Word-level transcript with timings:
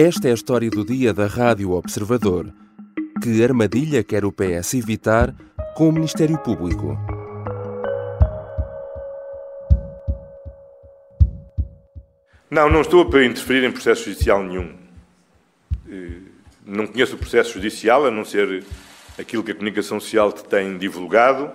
Esta 0.00 0.28
é 0.28 0.30
a 0.30 0.34
história 0.34 0.70
do 0.70 0.84
dia 0.84 1.12
da 1.12 1.26
Rádio 1.26 1.72
Observador. 1.72 2.54
Que 3.20 3.42
armadilha 3.42 4.04
quer 4.04 4.24
o 4.24 4.30
PS 4.30 4.74
evitar 4.74 5.34
com 5.74 5.88
o 5.88 5.92
Ministério 5.92 6.38
Público? 6.38 6.96
Não, 12.48 12.70
não 12.70 12.82
estou 12.82 13.06
para 13.06 13.24
interferir 13.24 13.66
em 13.66 13.72
processo 13.72 14.04
judicial 14.04 14.40
nenhum. 14.44 14.72
Eh, 15.90 16.20
não 16.64 16.86
conheço 16.86 17.16
o 17.16 17.18
processo 17.18 17.54
judicial, 17.54 18.06
a 18.06 18.10
não 18.12 18.24
ser 18.24 18.62
aquilo 19.18 19.42
que 19.42 19.50
a 19.50 19.54
comunicação 19.54 19.98
social 19.98 20.30
tem 20.30 20.78
divulgado 20.78 21.50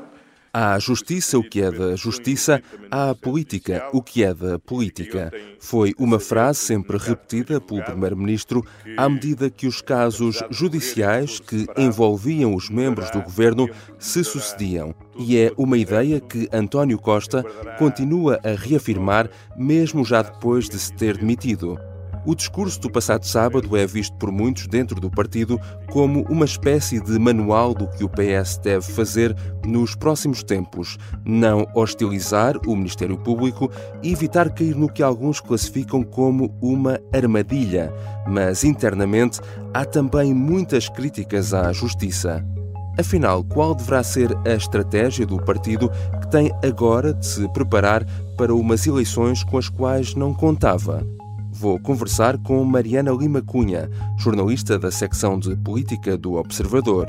Há 0.55 0.75
a 0.75 0.79
justiça 0.79 1.39
o 1.39 1.43
que 1.43 1.63
é 1.63 1.71
da 1.71 1.95
justiça, 1.95 2.61
há 2.91 3.09
a 3.09 3.15
política 3.15 3.89
o 3.91 4.03
que 4.03 4.23
é 4.23 4.31
da 4.35 4.59
política. 4.59 5.31
Foi 5.59 5.95
uma 5.97 6.19
frase 6.19 6.59
sempre 6.59 6.95
repetida 6.95 7.59
pelo 7.59 7.83
Primeiro-Ministro 7.83 8.63
à 8.95 9.09
medida 9.09 9.49
que 9.49 9.65
os 9.65 9.81
casos 9.81 10.43
judiciais 10.51 11.39
que 11.39 11.65
envolviam 11.75 12.53
os 12.53 12.69
membros 12.69 13.09
do 13.09 13.23
governo 13.23 13.67
se 13.97 14.23
sucediam. 14.23 14.93
E 15.17 15.37
é 15.37 15.51
uma 15.57 15.75
ideia 15.75 16.21
que 16.21 16.47
António 16.53 16.99
Costa 16.99 17.43
continua 17.79 18.39
a 18.43 18.51
reafirmar, 18.51 19.31
mesmo 19.57 20.05
já 20.05 20.21
depois 20.21 20.69
de 20.69 20.77
se 20.77 20.93
ter 20.93 21.17
demitido. 21.17 21.79
O 22.25 22.33
discurso 22.33 22.79
do 22.79 22.89
passado 22.89 23.25
sábado 23.25 23.75
é 23.75 23.85
visto 23.85 24.15
por 24.15 24.31
muitos 24.31 24.67
dentro 24.67 24.99
do 24.99 25.11
partido 25.11 25.59
como 25.91 26.21
uma 26.29 26.45
espécie 26.45 27.01
de 27.01 27.19
manual 27.19 27.73
do 27.73 27.85
que 27.87 28.03
o 28.03 28.09
PS 28.09 28.57
deve 28.57 28.85
fazer 28.93 29.35
nos 29.65 29.93
próximos 29.93 30.41
tempos. 30.41 30.97
Não 31.25 31.67
hostilizar 31.75 32.57
o 32.65 32.75
Ministério 32.77 33.17
Público 33.17 33.69
e 34.01 34.13
evitar 34.13 34.49
cair 34.53 34.73
no 34.73 34.89
que 34.89 35.03
alguns 35.03 35.41
classificam 35.41 36.01
como 36.01 36.55
uma 36.61 36.97
armadilha. 37.13 37.93
Mas 38.25 38.63
internamente 38.63 39.41
há 39.73 39.83
também 39.83 40.33
muitas 40.33 40.87
críticas 40.87 41.53
à 41.53 41.73
Justiça. 41.73 42.45
Afinal, 42.97 43.43
qual 43.43 43.75
deverá 43.75 44.01
ser 44.01 44.31
a 44.47 44.53
estratégia 44.53 45.25
do 45.25 45.43
partido 45.43 45.89
que 46.21 46.29
tem 46.29 46.51
agora 46.63 47.13
de 47.13 47.25
se 47.25 47.47
preparar 47.49 48.05
para 48.37 48.53
umas 48.53 48.85
eleições 48.87 49.43
com 49.43 49.57
as 49.57 49.67
quais 49.67 50.15
não 50.15 50.33
contava? 50.33 51.03
Vou 51.63 51.79
conversar 51.79 52.37
com 52.39 52.61
Mariana 52.65 53.09
Lima 53.11 53.41
Cunha, 53.41 53.89
jornalista 54.17 54.77
da 54.77 54.91
secção 54.91 55.39
de 55.39 55.55
política 55.55 56.17
do 56.17 56.33
Observador. 56.33 57.07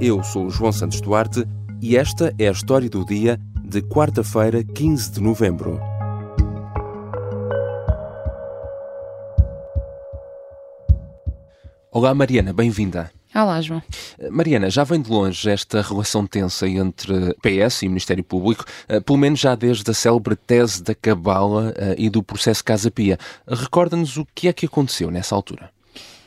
Eu 0.00 0.22
sou 0.22 0.48
João 0.48 0.70
Santos 0.70 1.00
Duarte 1.00 1.44
e 1.82 1.96
esta 1.96 2.32
é 2.38 2.46
a 2.46 2.52
história 2.52 2.88
do 2.88 3.04
dia 3.04 3.36
de 3.64 3.82
quarta-feira, 3.82 4.62
15 4.62 5.10
de 5.10 5.20
novembro. 5.20 5.80
Olá, 11.90 12.14
Mariana, 12.14 12.52
bem-vinda. 12.52 13.10
Olá, 13.42 13.60
João. 13.60 13.82
Eh, 14.18 14.30
Mariana, 14.30 14.70
já 14.70 14.82
vem 14.82 14.98
de 14.98 15.10
longe 15.10 15.50
esta 15.50 15.82
relação 15.82 16.26
tensa 16.26 16.66
entre 16.66 17.34
PS 17.42 17.82
e 17.82 17.88
Ministério 17.88 18.24
Público, 18.24 18.64
eh, 18.88 18.98
pelo 18.98 19.18
menos 19.18 19.38
já 19.38 19.54
desde 19.54 19.90
a 19.90 19.92
célebre 19.92 20.34
tese 20.34 20.82
da 20.82 20.94
Cabala 20.94 21.74
eh, 21.76 21.96
e 21.98 22.08
do 22.08 22.22
processo 22.22 22.64
Casa 22.64 22.90
Pia. 22.90 23.18
Recorda-nos 23.46 24.16
o 24.16 24.26
que 24.34 24.48
é 24.48 24.54
que 24.54 24.64
aconteceu 24.64 25.10
nessa 25.10 25.34
altura? 25.34 25.75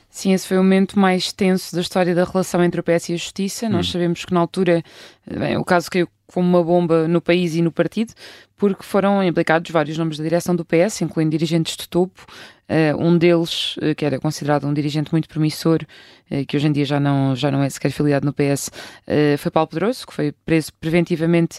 Sim, 0.09 0.33
esse 0.33 0.47
foi 0.47 0.57
o 0.57 0.63
momento 0.63 0.97
mais 0.97 1.31
tenso 1.31 1.75
da 1.75 1.81
história 1.81 2.15
da 2.15 2.23
relação 2.23 2.63
entre 2.63 2.79
o 2.79 2.83
PS 2.83 3.09
e 3.09 3.13
a 3.13 3.17
Justiça. 3.17 3.67
Hum. 3.67 3.69
Nós 3.69 3.89
sabemos 3.89 4.25
que 4.25 4.33
na 4.33 4.39
altura 4.39 4.83
bem, 5.25 5.55
o 5.57 5.63
caso 5.63 5.89
caiu 5.89 6.07
como 6.27 6.47
uma 6.47 6.63
bomba 6.63 7.07
no 7.07 7.21
país 7.21 7.55
e 7.55 7.61
no 7.61 7.71
partido, 7.71 8.13
porque 8.55 8.83
foram 8.83 9.23
implicados 9.23 9.71
vários 9.71 9.97
nomes 9.97 10.17
da 10.17 10.23
direção 10.23 10.55
do 10.55 10.65
PS, 10.65 11.01
incluindo 11.01 11.31
dirigentes 11.31 11.75
de 11.75 11.87
topo. 11.87 12.25
Uh, 12.69 13.03
um 13.03 13.17
deles, 13.17 13.77
uh, 13.77 13.95
que 13.95 14.05
era 14.05 14.19
considerado 14.19 14.67
um 14.67 14.73
dirigente 14.73 15.11
muito 15.11 15.27
promissor, 15.27 15.81
uh, 16.29 16.45
que 16.45 16.55
hoje 16.55 16.67
em 16.67 16.71
dia 16.71 16.85
já 16.85 16.99
não, 16.99 17.35
já 17.35 17.49
não 17.49 17.63
é 17.63 17.69
sequer 17.69 17.87
afiliado 17.87 18.27
no 18.27 18.33
PS, 18.33 18.69
foi 19.39 19.49
Paulo 19.49 19.67
Pedroso, 19.69 20.05
que 20.05 20.13
foi 20.13 20.31
preso 20.45 20.71
preventivamente 20.79 21.57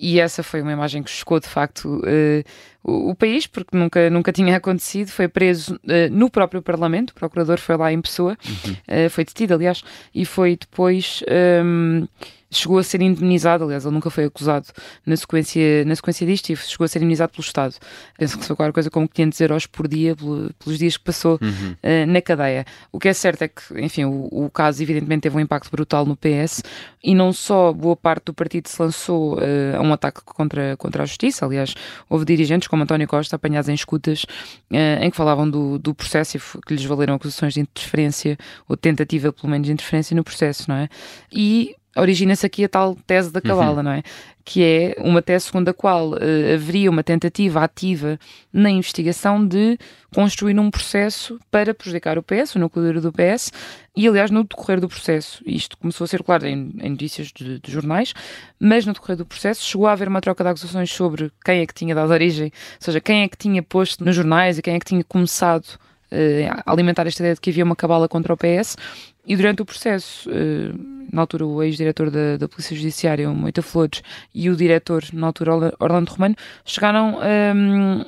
e 0.00 0.18
essa 0.18 0.42
foi 0.42 0.62
uma 0.62 0.72
imagem 0.72 1.02
que 1.02 1.10
chocou 1.10 1.38
de 1.38 1.46
facto 1.46 1.98
uh, 1.98 2.44
o, 2.82 3.10
o, 3.10 3.14
país, 3.14 3.46
porque 3.46 3.76
nunca, 3.76 4.10
nunca 4.10 4.32
tinha 4.32 4.56
acontecido. 4.56 5.08
Foi 5.08 5.28
preso 5.28 5.74
uh, 5.74 6.10
no 6.10 6.30
próprio 6.30 6.62
Parlamento, 6.62 7.10
o 7.10 7.14
procurador 7.14 7.58
foi 7.58 7.76
lá 7.76 7.92
em 7.92 8.00
pessoa, 8.00 8.36
uhum. 8.46 9.06
uh, 9.06 9.10
foi 9.10 9.24
detido, 9.24 9.54
aliás, 9.54 9.82
e 10.14 10.24
foi 10.24 10.56
depois. 10.56 11.22
Um, 11.28 12.00
ehm, 12.00 12.08
chegou 12.50 12.78
a 12.78 12.82
ser 12.82 13.00
indemnizado, 13.00 13.64
aliás, 13.64 13.84
ele 13.84 13.94
nunca 13.94 14.10
foi 14.10 14.24
acusado 14.24 14.66
na 15.06 15.16
sequência, 15.16 15.84
na 15.84 15.94
sequência 15.94 16.26
disto 16.26 16.50
e 16.50 16.56
chegou 16.56 16.84
a 16.84 16.88
ser 16.88 16.98
indemnizado 16.98 17.32
pelo 17.32 17.44
Estado. 17.44 17.76
Penso 18.18 18.38
que 18.38 18.44
foi 18.44 18.56
qualquer 18.56 18.72
coisa 18.72 18.90
como 18.90 19.08
500 19.08 19.40
euros 19.40 19.66
por 19.66 19.86
dia 19.86 20.16
pelos 20.58 20.78
dias 20.78 20.96
que 20.96 21.04
passou 21.04 21.38
uhum. 21.40 21.72
uh, 21.72 22.06
na 22.06 22.20
cadeia. 22.20 22.64
O 22.90 22.98
que 22.98 23.08
é 23.08 23.12
certo 23.12 23.42
é 23.42 23.48
que, 23.48 23.62
enfim, 23.80 24.04
o, 24.04 24.28
o, 24.30 24.50
caso 24.50 24.82
evidentemente 24.82 25.22
teve 25.22 25.36
um 25.36 25.40
impacto 25.40 25.70
brutal 25.70 26.04
no 26.04 26.16
PS 26.16 26.62
e 27.02 27.14
não 27.14 27.32
só 27.32 27.72
boa 27.72 27.96
parte 27.96 28.26
do 28.26 28.34
partido 28.34 28.68
se 28.68 28.82
lançou 28.82 29.34
uh, 29.34 29.76
a 29.78 29.80
um 29.80 29.92
ataque 29.92 30.20
contra, 30.24 30.76
contra 30.76 31.04
a 31.04 31.06
justiça, 31.06 31.46
aliás, 31.46 31.74
houve 32.08 32.24
dirigentes 32.24 32.66
como 32.70 32.84
António 32.84 33.08
Costa 33.08 33.34
apanhados 33.34 33.68
em 33.68 33.74
escutas 33.74 34.22
uh, 34.70 35.02
em 35.02 35.10
que 35.10 35.16
falavam 35.16 35.50
do, 35.50 35.78
do 35.78 35.92
processo 35.92 36.36
e 36.36 36.40
que 36.64 36.74
lhes 36.74 36.84
valeram 36.84 37.14
acusações 37.14 37.52
de 37.52 37.60
interferência 37.60 38.38
ou 38.68 38.76
tentativa, 38.76 39.32
pelo 39.32 39.50
menos, 39.50 39.66
de 39.66 39.72
interferência 39.72 40.14
no 40.14 40.22
processo, 40.22 40.66
não 40.68 40.76
é? 40.76 40.88
E 41.32 41.74
origina-se 41.96 42.46
aqui 42.46 42.64
a 42.64 42.68
tal 42.68 42.96
tese 43.06 43.32
da 43.32 43.40
cabala, 43.40 43.78
uhum. 43.78 43.82
não 43.82 43.92
é? 43.92 44.02
Que 44.44 44.62
é 44.62 44.96
uma 44.98 45.20
tese 45.20 45.46
segundo 45.46 45.68
a 45.68 45.74
qual 45.74 46.10
uh, 46.10 46.54
haveria 46.54 46.90
uma 46.90 47.02
tentativa 47.02 47.62
ativa 47.62 48.18
na 48.52 48.70
investigação 48.70 49.46
de 49.46 49.78
construir 50.14 50.58
um 50.58 50.70
processo 50.70 51.38
para 51.50 51.74
prejudicar 51.74 52.18
o 52.18 52.22
PS, 52.22 52.54
o 52.54 52.58
núcleo 52.58 53.00
do 53.00 53.12
PS, 53.12 53.52
e 53.96 54.06
aliás 54.08 54.30
no 54.30 54.44
decorrer 54.44 54.80
do 54.80 54.88
processo, 54.88 55.42
isto 55.44 55.76
começou 55.76 56.04
a 56.04 56.08
circular 56.08 56.42
em, 56.44 56.72
em 56.80 56.90
notícias 56.90 57.28
de, 57.28 57.58
de, 57.58 57.72
jornais, 57.72 58.14
mas 58.58 58.86
no 58.86 58.92
decorrer 58.92 59.16
do 59.16 59.26
processo 59.26 59.64
chegou 59.64 59.86
a 59.86 59.92
haver 59.92 60.08
uma 60.08 60.20
troca 60.20 60.42
de 60.42 60.50
acusações 60.50 60.90
sobre 60.90 61.30
quem 61.44 61.60
é 61.60 61.66
que 61.66 61.74
tinha 61.74 61.94
dado 61.94 62.12
origem, 62.12 62.46
ou 62.46 62.50
seja, 62.80 63.00
quem 63.00 63.22
é 63.22 63.28
que 63.28 63.36
tinha 63.36 63.62
posto 63.62 64.04
nos 64.04 64.14
jornais 64.14 64.58
e 64.58 64.62
quem 64.62 64.74
é 64.74 64.78
que 64.78 64.86
tinha 64.86 65.04
começado 65.04 65.66
uh, 66.10 66.62
a 66.64 66.72
alimentar 66.72 67.06
esta 67.06 67.22
ideia 67.22 67.34
de 67.34 67.40
que 67.40 67.50
havia 67.50 67.64
uma 67.64 67.76
cabala 67.76 68.08
contra 68.08 68.32
o 68.32 68.36
PS, 68.36 68.76
e 69.26 69.36
durante 69.36 69.62
o 69.62 69.64
processo, 69.64 70.28
uh, 70.30 71.06
na 71.12 71.22
altura 71.22 71.46
o 71.46 71.62
ex-diretor 71.62 72.10
da, 72.10 72.36
da, 72.36 72.48
Polícia 72.48 72.76
Judiciária, 72.76 73.30
o 73.30 73.34
Moita 73.34 73.62
Flores, 73.62 74.02
e 74.34 74.48
o 74.48 74.56
diretor, 74.56 75.04
na 75.12 75.26
altura 75.26 75.74
Orlando 75.78 76.10
Romano, 76.10 76.34
chegaram 76.64 77.18
um, 77.18 77.22
ehm, 77.22 78.04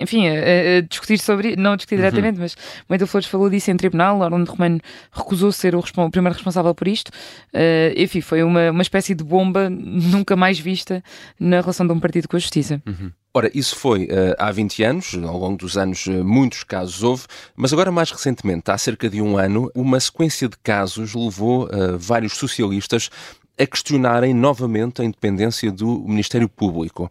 enfim, 0.00 0.28
a, 0.28 0.78
a, 0.78 0.80
discutir 0.82 1.18
sobre, 1.18 1.56
não 1.56 1.72
a 1.72 1.76
discutir 1.76 1.96
uhum. 1.96 2.00
diretamente, 2.02 2.38
mas 2.38 2.56
Moita 2.88 3.06
Flores 3.06 3.28
falou 3.28 3.48
disso 3.48 3.70
em 3.70 3.76
tribunal, 3.76 4.20
Orlando 4.20 4.50
Romano 4.50 4.80
recusou 5.12 5.52
ser 5.52 5.74
o, 5.74 5.80
o, 5.80 6.10
primeiro 6.10 6.34
responsável 6.34 6.74
por 6.74 6.88
isto, 6.88 7.08
uh, 7.08 7.92
enfim, 7.96 8.20
foi 8.20 8.42
uma, 8.42 8.70
uma 8.70 8.82
espécie 8.82 9.14
de 9.14 9.24
bomba 9.24 9.70
nunca 9.70 10.36
mais 10.36 10.58
vista 10.58 11.02
na 11.38 11.60
relação 11.60 11.86
de 11.86 11.92
um 11.92 12.00
partido 12.00 12.28
com 12.28 12.36
a 12.36 12.40
justiça. 12.40 12.82
Uhum. 12.86 13.10
Ora, 13.36 13.50
isso 13.52 13.76
foi 13.76 14.04
uh, 14.04 14.34
há 14.38 14.50
20 14.50 14.82
anos, 14.82 15.14
ao 15.14 15.36
longo 15.36 15.58
dos 15.58 15.76
anos 15.76 16.06
uh, 16.06 16.24
muitos 16.24 16.64
casos 16.64 17.02
houve, 17.02 17.24
mas 17.54 17.70
agora 17.70 17.92
mais 17.92 18.10
recentemente, 18.10 18.70
há 18.70 18.78
cerca 18.78 19.10
de 19.10 19.20
um 19.20 19.36
ano, 19.36 19.70
uma 19.74 20.00
sequência 20.00 20.48
de 20.48 20.56
casos 20.56 21.12
levou 21.14 21.64
uh, 21.64 21.98
vários 21.98 22.32
socialistas 22.32 23.10
a 23.58 23.66
questionarem 23.66 24.32
novamente 24.32 25.02
a 25.02 25.04
independência 25.04 25.70
do 25.70 25.98
Ministério 26.06 26.48
Público. 26.48 27.10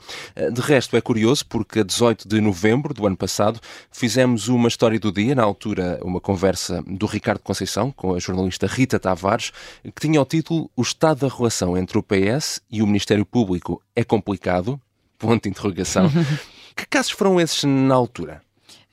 De 0.54 0.62
resto, 0.62 0.96
é 0.96 1.02
curioso 1.02 1.44
porque 1.48 1.80
a 1.80 1.84
18 1.84 2.28
de 2.28 2.40
novembro 2.40 2.94
do 2.94 3.08
ano 3.08 3.18
passado 3.18 3.60
fizemos 3.92 4.48
uma 4.48 4.68
história 4.68 5.00
do 5.00 5.12
dia, 5.12 5.34
na 5.34 5.42
altura 5.42 6.00
uma 6.04 6.22
conversa 6.22 6.84
do 6.86 7.08
Ricardo 7.08 7.40
Conceição 7.40 7.92
com 7.92 8.14
a 8.14 8.20
jornalista 8.20 8.68
Rita 8.68 9.00
Tavares, 9.00 9.52
que 9.84 10.02
tinha 10.02 10.22
o 10.22 10.26
título 10.26 10.70
O 10.76 10.84
Estado 10.84 11.28
da 11.28 11.36
Relação 11.36 11.76
entre 11.76 11.98
o 11.98 12.04
PS 12.04 12.62
e 12.70 12.84
o 12.84 12.86
Ministério 12.86 13.26
Público 13.26 13.82
é 13.96 14.04
complicado, 14.04 14.80
ponto 15.26 15.44
de 15.44 15.50
interrogação. 15.50 16.10
que 16.76 16.86
casos 16.88 17.12
foram 17.12 17.40
esses 17.40 17.64
na 17.64 17.96
altura? 17.96 18.42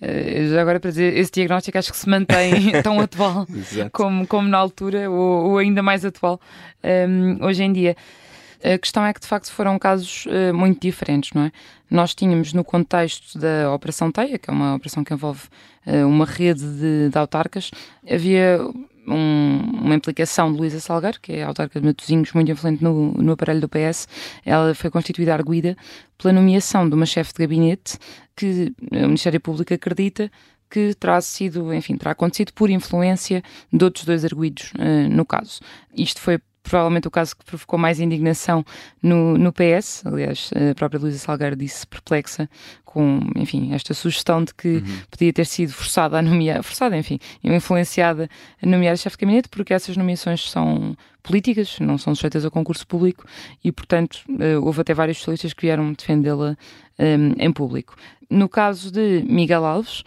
Uh, 0.01 0.49
já 0.49 0.61
agora 0.61 0.81
para 0.81 0.91
dizer, 0.91 1.17
esse 1.17 1.31
diagnóstico 1.31 1.79
acho 1.79 1.93
que 1.93 1.97
se 1.97 2.09
mantém 2.09 2.73
tão 2.83 2.99
atual 3.01 3.47
como, 3.93 4.27
como 4.27 4.49
na 4.49 4.59
altura, 4.59 5.09
ou, 5.09 5.51
ou 5.51 5.59
ainda 5.59 5.83
mais 5.83 6.05
atual 6.05 6.41
um, 6.83 6.89
ehm, 6.89 7.39
hoje 7.41 7.63
em 7.63 7.73
dia. 7.73 7.97
A 8.65 8.79
questão 8.79 9.05
é 9.05 9.13
que 9.13 9.21
de 9.21 9.27
facto 9.27 9.51
foram 9.51 9.77
casos 9.77 10.27
uh, 10.27 10.55
muito 10.55 10.81
diferentes, 10.81 11.33
não 11.33 11.43
é? 11.43 11.53
Nós 11.91 12.15
tínhamos 12.15 12.53
no 12.53 12.63
contexto 12.63 13.37
da 13.37 13.73
Operação 13.75 14.11
Teia, 14.11 14.39
que 14.39 14.49
é 14.49 14.53
uma 14.53 14.77
operação 14.77 15.03
que 15.03 15.13
envolve 15.13 15.43
uh, 15.85 16.07
uma 16.07 16.25
rede 16.25 16.63
de, 16.63 17.09
de 17.11 17.19
autarcas, 17.19 17.73
havia 18.09 18.61
um, 19.07 19.59
uma 19.83 19.95
implicação 19.95 20.53
de 20.53 20.59
Luísa 20.59 20.81
Salgueiro, 20.81 21.21
que 21.21 21.33
é 21.33 21.43
autarca 21.43 21.81
de 21.81 21.87
Matosinhos, 21.87 22.33
muito 22.33 22.51
influente 22.51 22.83
no, 22.83 23.13
no 23.13 23.33
aparelho 23.33 23.61
do 23.61 23.69
PS. 23.69 24.09
Ela 24.45 24.75
foi 24.75 24.91
constituída 24.91 25.33
arguída 25.33 25.77
pela 26.19 26.33
nomeação 26.33 26.89
de 26.89 26.95
uma 26.95 27.07
chefe 27.07 27.33
de 27.33 27.41
gabinete 27.41 27.99
que 28.37 28.75
o 28.91 29.07
Ministério 29.07 29.41
Público 29.41 29.75
acredita 29.75 30.31
que 30.71 30.95
terá 30.95 31.21
sido, 31.21 31.73
enfim, 31.75 31.99
terá 31.99 32.13
acontecido 32.13 32.53
por 32.55 32.71
influência 32.71 33.43
de 33.71 33.85
outros 33.85 34.07
dois 34.07 34.25
arguídos 34.25 34.73
uh, 34.79 35.09
no 35.11 35.27
caso. 35.27 35.61
Isto 35.95 36.19
foi 36.19 36.41
provavelmente 36.63 37.09
o 37.09 37.11
caso 37.11 37.37
que 37.37 37.45
provocou 37.45 37.79
mais 37.79 38.01
indignação 38.01 38.65
no, 39.03 39.37
no 39.37 39.53
PS. 39.53 40.05
Aliás, 40.07 40.51
a 40.55 40.75
própria 40.75 41.01
Luísa 41.01 41.19
Salgueiro 41.19 41.57
disse 41.57 41.87
perplexa 41.87 42.49
com, 42.85 43.21
enfim, 43.37 43.73
esta 43.73 43.95
sugestão 43.95 44.45
de 44.45 44.55
que 44.55 44.69
uhum. 44.69 45.01
podia 45.11 45.33
ter 45.33 45.47
sido 45.47 45.73
forçada 45.73 46.19
a 46.19 46.23
nomear, 46.23 46.63
forçada, 46.63 46.97
enfim, 46.97 47.19
influenciada 47.43 48.29
a 48.63 48.67
nomear 48.67 48.93
a 48.93 48.97
chefe 48.97 49.17
de 49.17 49.25
gabinete, 49.25 49.49
porque 49.49 49.73
essas 49.73 49.97
nomeações 49.97 50.51
são 50.51 50.95
políticas, 51.23 51.79
não 51.81 51.97
são 51.97 52.15
sujeitas 52.15 52.45
a 52.45 52.51
concurso 52.51 52.87
público 52.87 53.25
e, 53.65 53.73
portanto, 53.73 54.23
uh, 54.29 54.63
houve 54.65 54.83
até 54.83 54.93
vários 54.93 55.19
socialistas 55.19 55.55
que 55.55 55.63
vieram 55.63 55.93
defendê-la 55.93 56.57
um, 56.99 57.05
ehm, 57.05 57.35
em 57.39 57.53
público. 57.53 57.97
No 58.29 58.49
caso 58.49 58.91
de 58.91 59.25
Miguel 59.27 59.65
Alves, 59.65 60.03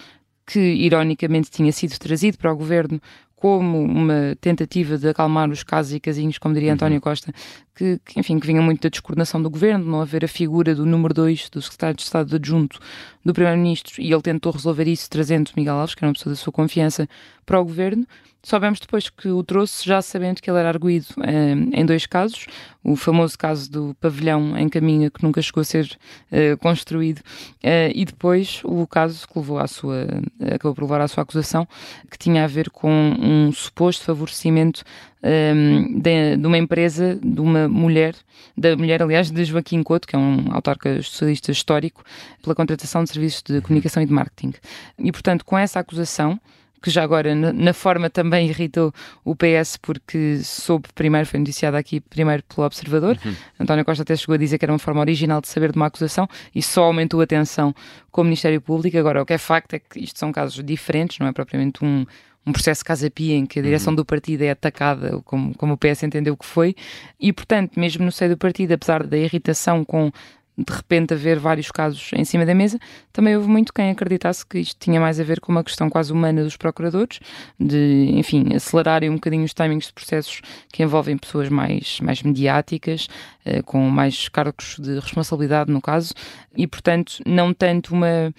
que 0.46 0.60
ironicamente 0.60 1.50
tinha 1.50 1.72
sido 1.72 1.98
trazido 1.98 2.38
para 2.38 2.54
o 2.54 2.56
governo 2.56 3.02
como 3.45 3.80
uma 3.80 4.36
tentativa 4.42 4.97
de 4.97 5.07
acalmar 5.07 5.51
os 5.51 5.62
casos 5.62 5.94
e 5.94 6.00
casinhos, 6.00 6.39
como 6.39 6.56
diria 6.56 6.69
uhum. 6.69 6.74
António 6.74 7.00
Costa, 7.00 7.31
que, 7.75 8.00
que, 8.06 8.19
enfim, 8.19 8.39
que 8.39 8.48
vinha 8.48 8.62
muito 8.62 8.81
da 8.81 8.89
descoordenação 8.89 9.42
do 9.42 9.50
governo, 9.50 9.86
não 9.86 10.01
haver 10.01 10.24
a 10.24 10.27
figura 10.27 10.74
do 10.74 10.86
número 10.86 11.13
2 11.13 11.50
do 11.50 11.62
secretário 11.62 11.95
de 11.95 12.04
Estado 12.04 12.36
adjunto 12.36 12.80
do 13.24 13.33
primeiro-ministro, 13.33 14.01
e 14.01 14.12
ele 14.12 14.22
tentou 14.22 14.51
resolver 14.51 14.88
isso 14.88 15.10
trazendo 15.10 15.51
Miguel 15.56 15.75
Alves, 15.75 15.94
que 15.94 16.04
era 16.04 16.10
uma 16.10 16.13
pessoa 16.13 16.33
da 16.33 16.38
sua 16.38 16.54
confiança, 16.54 17.07
para 17.45 17.60
o 17.60 17.66
governo. 17.66 18.07
Soubemos 18.45 18.80
depois 18.80 19.10
que 19.10 19.27
o 19.27 19.44
trouxe 19.44 19.83
já 19.83 20.04
sabendo 20.04 20.39
que 20.39 20.48
ele 20.48 20.60
era 20.60 20.69
arguído 20.69 21.07
eh, 21.24 21.56
em 21.74 21.83
dois 21.83 22.06
casos. 22.06 22.45
O 22.83 22.95
famoso 22.95 23.36
caso 23.36 23.72
do 23.72 23.95
pavilhão 24.00 24.56
em 24.56 24.69
caminho 24.69 25.10
que 25.10 25.24
nunca 25.24 25.42
chegou 25.42 25.62
a 25.62 25.63
ser 25.63 25.98
eh, 26.31 26.56
construído 26.57 27.21
eh, 27.63 27.92
e 27.95 28.06
depois 28.06 28.62
o 28.63 28.86
caso 28.86 29.28
que 29.28 29.39
levou 29.39 29.57
à 29.57 29.66
sua, 29.66 30.06
acabou 30.54 30.75
por 30.75 30.83
levar 30.83 31.01
à 31.01 31.07
sua 31.07 31.24
acusação, 31.24 31.68
que 32.07 32.19
tinha 32.19 32.44
a 32.44 32.48
ver 32.48 32.69
com 32.69 32.92
um 33.19 33.51
suposto 33.51 34.04
favorecimento 34.04 34.83
de, 35.25 36.38
de, 36.38 36.48
uma 36.48 36.57
empresa, 36.57 37.19
de 37.22 37.42
uma 37.42 37.68
mulher, 37.68 38.16
da 38.57 38.75
mulher, 38.75 39.01
aliás, 39.01 39.31
de 39.31 39.44
Joaquim 39.44 39.81
Couto, 39.83 40.07
que 40.07 40.16
é 40.16 40.19
um 40.19 40.51
autarca 40.51 41.01
socialista 41.01 41.51
histórico, 41.51 42.04
pela 42.42 42.56
contratação 42.56 43.04
de 43.04 43.10
serviços 43.10 43.42
de 43.42 43.62
comunicação 43.62 44.04
e 44.04 44.06
de 44.06 44.13
marketing. 44.13 44.54
E, 45.00 45.12
portanto, 45.12 45.44
com 45.44 45.57
essa 45.57 45.80
acusação, 45.80 46.39
que 46.86 46.92
já 46.92 47.04
agora 47.04 47.33
na, 47.33 47.74
forma 47.74 48.12
também 48.12 48.48
irritou 48.48 48.94
o 49.24 49.36
PS 49.36 49.75
porque 49.81 50.38
soube 50.44 50.88
primeiro, 50.94 51.25
foi 51.25 51.39
noticiada 51.39 51.80
aqui 51.80 52.00
primeiro 52.00 52.44
pelo 52.44 52.63
Observador. 52.63 53.18
Uhum. 53.25 53.36
António 53.60 53.83
Costa 53.83 54.04
até 54.04 54.16
chegou 54.16 54.36
a 54.36 54.38
dizer 54.38 54.60
que 54.60 54.66
era 54.66 54.71
uma 54.71 54.78
forma 54.78 55.01
original 55.01 55.42
de 55.42 55.48
saber 55.48 55.71
de 55.71 55.78
uma 55.78 55.88
acusação 55.88 56.28
e 56.54 56.62
só 56.62 56.83
aumentou 56.83 57.19
a 57.21 57.25
tensão 57.25 57.74
com 58.12 58.21
o 58.21 58.24
Ministério 58.24 58.62
Público. 58.62 59.00
Agora, 59.00 59.24
o 59.24 59.25
que 59.25 59.33
é 59.33 59.38
facto 59.39 59.74
é 59.74 59.80
que 59.80 60.00
isto 60.00 60.19
são 60.19 60.31
casos 60.31 60.63
diferentes, 60.63 61.18
não 61.18 61.25
é 61.25 61.31
propriamente 61.31 61.83
um, 61.83 62.06
um 62.45 62.51
processo 62.51 62.86
casa-pia 62.86 63.36
em 63.36 63.45
que 63.45 63.59
a 63.59 63.62
direção 63.62 63.92
uhum. 63.92 63.97
do 63.97 64.06
partido 64.06 64.44
é 64.44 64.51
atacada, 64.51 65.21
como, 65.25 65.56
como 65.57 65.74
o 65.74 65.77
PS 65.77 66.03
entendeu 66.03 66.38
que 66.38 66.45
foi, 66.45 66.75
e 67.19 67.33
portanto, 67.33 67.80
mesmo 67.80 68.06
no 68.06 68.12
seio 68.12 68.31
do 68.31 68.38
partido, 68.38 68.74
apesar 68.74 69.06
da 69.06 69.18
irritação 69.18 69.83
com 69.83 70.12
de 70.57 70.74
repente 70.74 71.13
haver 71.13 71.38
vários 71.38 71.69
casos 71.69 72.12
em 72.15 72.24
cima 72.24 72.45
da 72.45 72.56
mesa, 72.56 72.80
também 73.12 73.36
houve 73.36 73.47
muito 73.50 73.74
quem 73.74 73.89
acreditasse 73.89 74.45
que 74.45 74.59
isto 74.59 74.77
tinha 74.80 75.00
mais 75.00 75.19
a 75.19 75.24
ver 75.24 75.42
com 75.42 75.51
uma 75.51 75.63
questão 75.63 75.89
quase 75.89 76.13
humana 76.13 76.44
dos 76.44 76.56
procuradores, 76.56 77.19
de, 77.59 78.12
enfim, 78.13 78.53
acelerarem 78.56 79.09
um 79.09 79.15
bocadinho 79.15 79.44
os 79.44 79.53
timings 79.53 79.88
de 79.88 79.94
processos 79.94 80.42
que 80.71 80.81
envolvem 80.81 81.18
pessoas 81.18 81.50
mais, 81.50 82.00
mais 82.00 82.24
mediáticas, 82.24 83.07
eh, 83.44 83.62
com 83.63 83.81
mais 83.89 84.30
cargos 84.30 84.77
de 84.80 84.97
responsabilidade 85.00 85.71
no 85.71 85.81
caso, 85.81 86.13
e 86.56 86.65
portanto 86.65 87.18
não 87.25 87.53
tanto 87.53 87.94
uma 87.94 88.33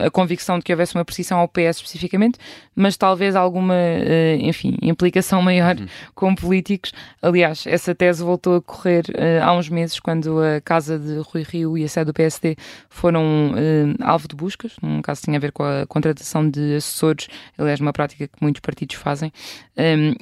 a 0.00 0.10
convicção 0.10 0.58
de 0.58 0.64
que 0.64 0.72
houvesse 0.72 0.94
uma 0.94 1.04
perseguição 1.04 1.38
ao 1.38 1.48
PS 1.48 1.76
especificamente, 1.76 2.38
mas 2.74 2.96
talvez 2.96 3.36
alguma, 3.36 3.74
uh, 3.74 4.36
enfim, 4.40 4.76
implicação 4.82 5.40
maior 5.40 5.76
uhum. 5.76 5.86
com 6.14 6.34
políticos. 6.34 6.92
Aliás, 7.22 7.64
essa 7.66 7.94
tese 7.94 8.22
voltou 8.24 8.56
a 8.56 8.62
correr 8.62 9.04
uh, 9.10 9.44
há 9.44 9.52
uns 9.52 9.68
meses, 9.68 10.00
quando 10.00 10.40
a 10.42 10.60
casa 10.60 10.98
de 10.98 11.18
Rui 11.18 11.44
Rio 11.48 11.78
e 11.78 11.84
a 11.84 11.88
sede 11.88 12.06
do 12.06 12.14
PSD 12.14 12.56
foram 12.88 13.52
alvo 14.00 14.26
de 14.28 14.34
buscas, 14.34 14.74
num 14.82 15.00
caso 15.00 15.20
que 15.20 15.26
tinha 15.26 15.36
a 15.36 15.40
ver 15.40 15.52
com 15.52 15.62
a 15.62 15.86
contratação 15.86 16.48
de 16.48 16.76
assessores, 16.76 17.28
aliás, 17.56 17.80
uma 17.80 17.92
prática 17.92 18.26
que 18.26 18.34
muitos 18.40 18.60
partidos 18.60 18.96
fazem, 18.96 19.32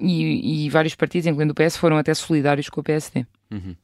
e, 0.01 0.67
e, 0.67 0.71
vários 0.71 0.95
partidos, 0.95 1.27
incluindo 1.27 1.53
o 1.53 1.55
PS, 1.55 1.77
foram 1.77 1.97
até 1.97 2.13
solidários 2.15 2.69
com 2.69 2.81
o 2.81 2.85
PSD. 2.85 3.27
Uhum. 3.51 3.75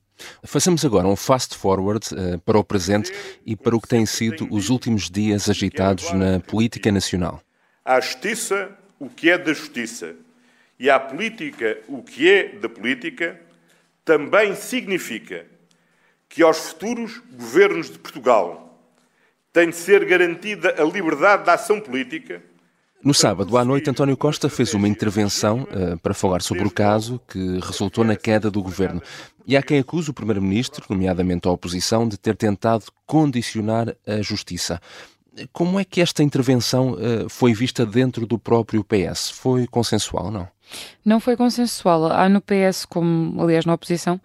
Façamos 0.43 0.85
agora 0.85 1.07
um 1.07 1.17
fast 1.17 1.57
forward 1.57 2.07
uh, 2.13 2.39
para 2.41 2.59
o 2.59 2.65
presente 2.65 3.13
e 3.45 3.57
para 3.57 3.77
o 3.77 3.81
que 3.81 3.89
têm 3.89 4.07
sido 4.07 4.49
os 4.51 4.69
últimos 4.69 5.11
dias 5.11 5.49
agitados 5.49 6.13
na 6.13 6.41
política 6.41 6.91
nacional. 6.91 7.43
À 7.85 8.01
justiça, 8.01 8.71
o 8.99 9.09
que 9.09 9.31
é 9.31 9.39
da 9.39 9.53
justiça, 9.53 10.15
e 10.79 10.89
à 10.89 10.99
política, 10.99 11.79
o 11.89 12.03
que 12.03 12.31
é 12.31 12.49
da 12.49 12.69
política, 12.69 13.41
também 14.05 14.55
significa 14.55 15.47
que 16.29 16.43
aos 16.43 16.59
futuros 16.59 17.21
governos 17.33 17.91
de 17.91 17.99
Portugal 17.99 18.79
tem 19.53 19.71
de 19.71 19.77
ser 19.77 20.05
garantida 20.05 20.75
a 20.79 20.85
liberdade 20.85 21.45
da 21.45 21.55
ação 21.55 21.81
política 21.81 22.43
no 23.05 23.15
sábado 23.15 23.57
à 23.57 23.65
noite, 23.65 23.89
António 23.89 24.17
Costa 24.17 24.49
fez 24.49 24.75
uma 24.75 24.89
intervenção 24.89 25.63
uh, 25.63 25.97
para 25.99 26.13
falar 26.13 26.43
sobre 26.43 26.67
o 26.67 26.71
caso 26.71 27.21
que 27.29 27.59
resultou 27.61 28.05
na 28.05 28.17
queda 28.17 28.51
do 28.51 28.61
governo. 28.63 29.01
E 29.47 29.57
há 29.57 29.63
quem 29.63 29.79
acuse 29.79 30.11
o 30.11 30.15
Primeiro-Ministro, 30.15 30.85
nomeadamente 30.91 31.47
a 31.47 31.51
oposição, 31.51 32.09
de 32.09 32.19
ter 32.19 32.37
tentado 32.37 32.85
condicionar 33.07 33.95
a 34.07 34.21
justiça. 34.21 34.81
Como 35.53 35.79
é 35.79 35.85
que 35.85 36.01
esta 36.01 36.23
intervenção 36.23 36.93
uh, 36.95 37.29
foi 37.29 37.55
vista 37.55 37.87
dentro 37.87 38.27
do 38.27 38.39
próprio 38.39 38.85
PS? 38.85 39.31
Foi 39.31 39.67
consensual, 39.69 40.31
não? 40.31 40.49
Não 41.05 41.21
foi 41.21 41.37
consensual. 41.37 42.13
Há 42.13 42.29
no 42.29 42.41
PS, 42.41 42.85
como 42.85 43.41
aliás 43.41 43.65
na 43.65 43.75
oposição, 43.75 44.21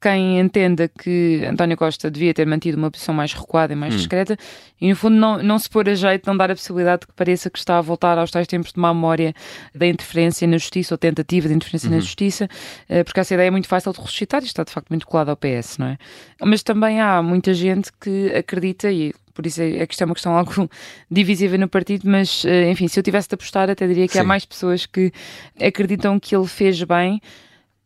quem 0.00 0.38
entenda 0.38 0.88
que 0.88 1.44
António 1.44 1.76
Costa 1.76 2.10
devia 2.10 2.32
ter 2.32 2.46
mantido 2.46 2.78
uma 2.78 2.90
posição 2.90 3.14
mais 3.14 3.32
recuada 3.32 3.72
e 3.72 3.76
mais 3.76 3.94
hum. 3.94 3.96
discreta 3.96 4.36
e, 4.80 4.88
no 4.88 4.94
fundo, 4.94 5.16
não, 5.16 5.42
não 5.42 5.58
se 5.58 5.68
pôr 5.68 5.88
a 5.88 5.94
jeito, 5.94 6.26
não 6.26 6.36
dar 6.36 6.50
a 6.50 6.54
possibilidade 6.54 7.00
de 7.00 7.06
que 7.08 7.12
pareça 7.14 7.50
que 7.50 7.58
está 7.58 7.78
a 7.78 7.80
voltar 7.80 8.16
aos 8.16 8.30
tais 8.30 8.46
tempos 8.46 8.72
de 8.72 8.80
má 8.80 8.94
memória 8.94 9.34
da 9.74 9.86
interferência 9.86 10.46
na 10.46 10.56
justiça 10.56 10.94
ou 10.94 10.98
tentativa 10.98 11.48
de 11.48 11.54
interferência 11.54 11.88
uhum. 11.88 11.96
na 11.96 12.00
justiça, 12.00 12.48
eh, 12.88 13.02
porque 13.02 13.18
essa 13.18 13.34
ideia 13.34 13.48
é 13.48 13.50
muito 13.50 13.66
fácil 13.66 13.92
de 13.92 14.00
ressuscitar 14.00 14.42
e 14.42 14.46
está, 14.46 14.62
de 14.62 14.72
facto, 14.72 14.88
muito 14.90 15.06
colada 15.06 15.32
ao 15.32 15.36
PS, 15.36 15.78
não 15.78 15.88
é? 15.88 15.98
Mas 16.42 16.62
também 16.62 17.00
há 17.00 17.20
muita 17.22 17.52
gente 17.52 17.90
que 18.00 18.32
acredita, 18.34 18.90
e 18.92 19.12
por 19.34 19.46
isso 19.46 19.60
é, 19.60 19.78
é 19.78 19.86
que 19.86 19.94
isto 19.94 20.02
é 20.02 20.04
uma 20.04 20.14
questão 20.14 20.36
algo 20.36 20.70
divisível 21.10 21.58
no 21.58 21.68
partido, 21.68 22.08
mas, 22.08 22.44
eh, 22.44 22.70
enfim, 22.70 22.86
se 22.86 23.00
eu 23.00 23.02
tivesse 23.02 23.28
de 23.28 23.34
apostar, 23.34 23.68
até 23.68 23.86
diria 23.86 24.06
que 24.06 24.12
Sim. 24.12 24.20
há 24.20 24.24
mais 24.24 24.44
pessoas 24.44 24.86
que 24.86 25.12
acreditam 25.60 26.20
que 26.20 26.36
ele 26.36 26.46
fez 26.46 26.80
bem 26.84 27.20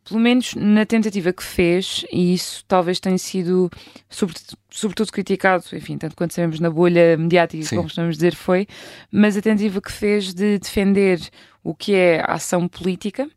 pelo 0.03 0.19
menos 0.19 0.53
na 0.55 0.85
tentativa 0.85 1.31
que 1.31 1.43
fez, 1.43 2.05
e 2.11 2.33
isso 2.33 2.63
talvez 2.67 2.99
tenha 2.99 3.17
sido 3.17 3.69
sobretudo, 4.09 4.57
sobretudo 4.69 5.11
criticado, 5.11 5.63
enfim, 5.73 5.97
tanto 5.97 6.15
quanto 6.15 6.33
sabemos 6.33 6.59
na 6.59 6.69
bolha 6.69 7.17
mediática, 7.17 7.63
Sim. 7.63 7.75
como 7.77 7.87
estamos 7.87 8.15
dizer, 8.15 8.35
foi, 8.35 8.67
mas 9.11 9.37
a 9.37 9.41
tentativa 9.41 9.81
que 9.81 9.91
fez 9.91 10.33
de 10.33 10.59
defender 10.59 11.19
o 11.63 11.73
que 11.73 11.93
é 11.95 12.19
a 12.21 12.33
ação 12.33 12.67
política, 12.67 13.29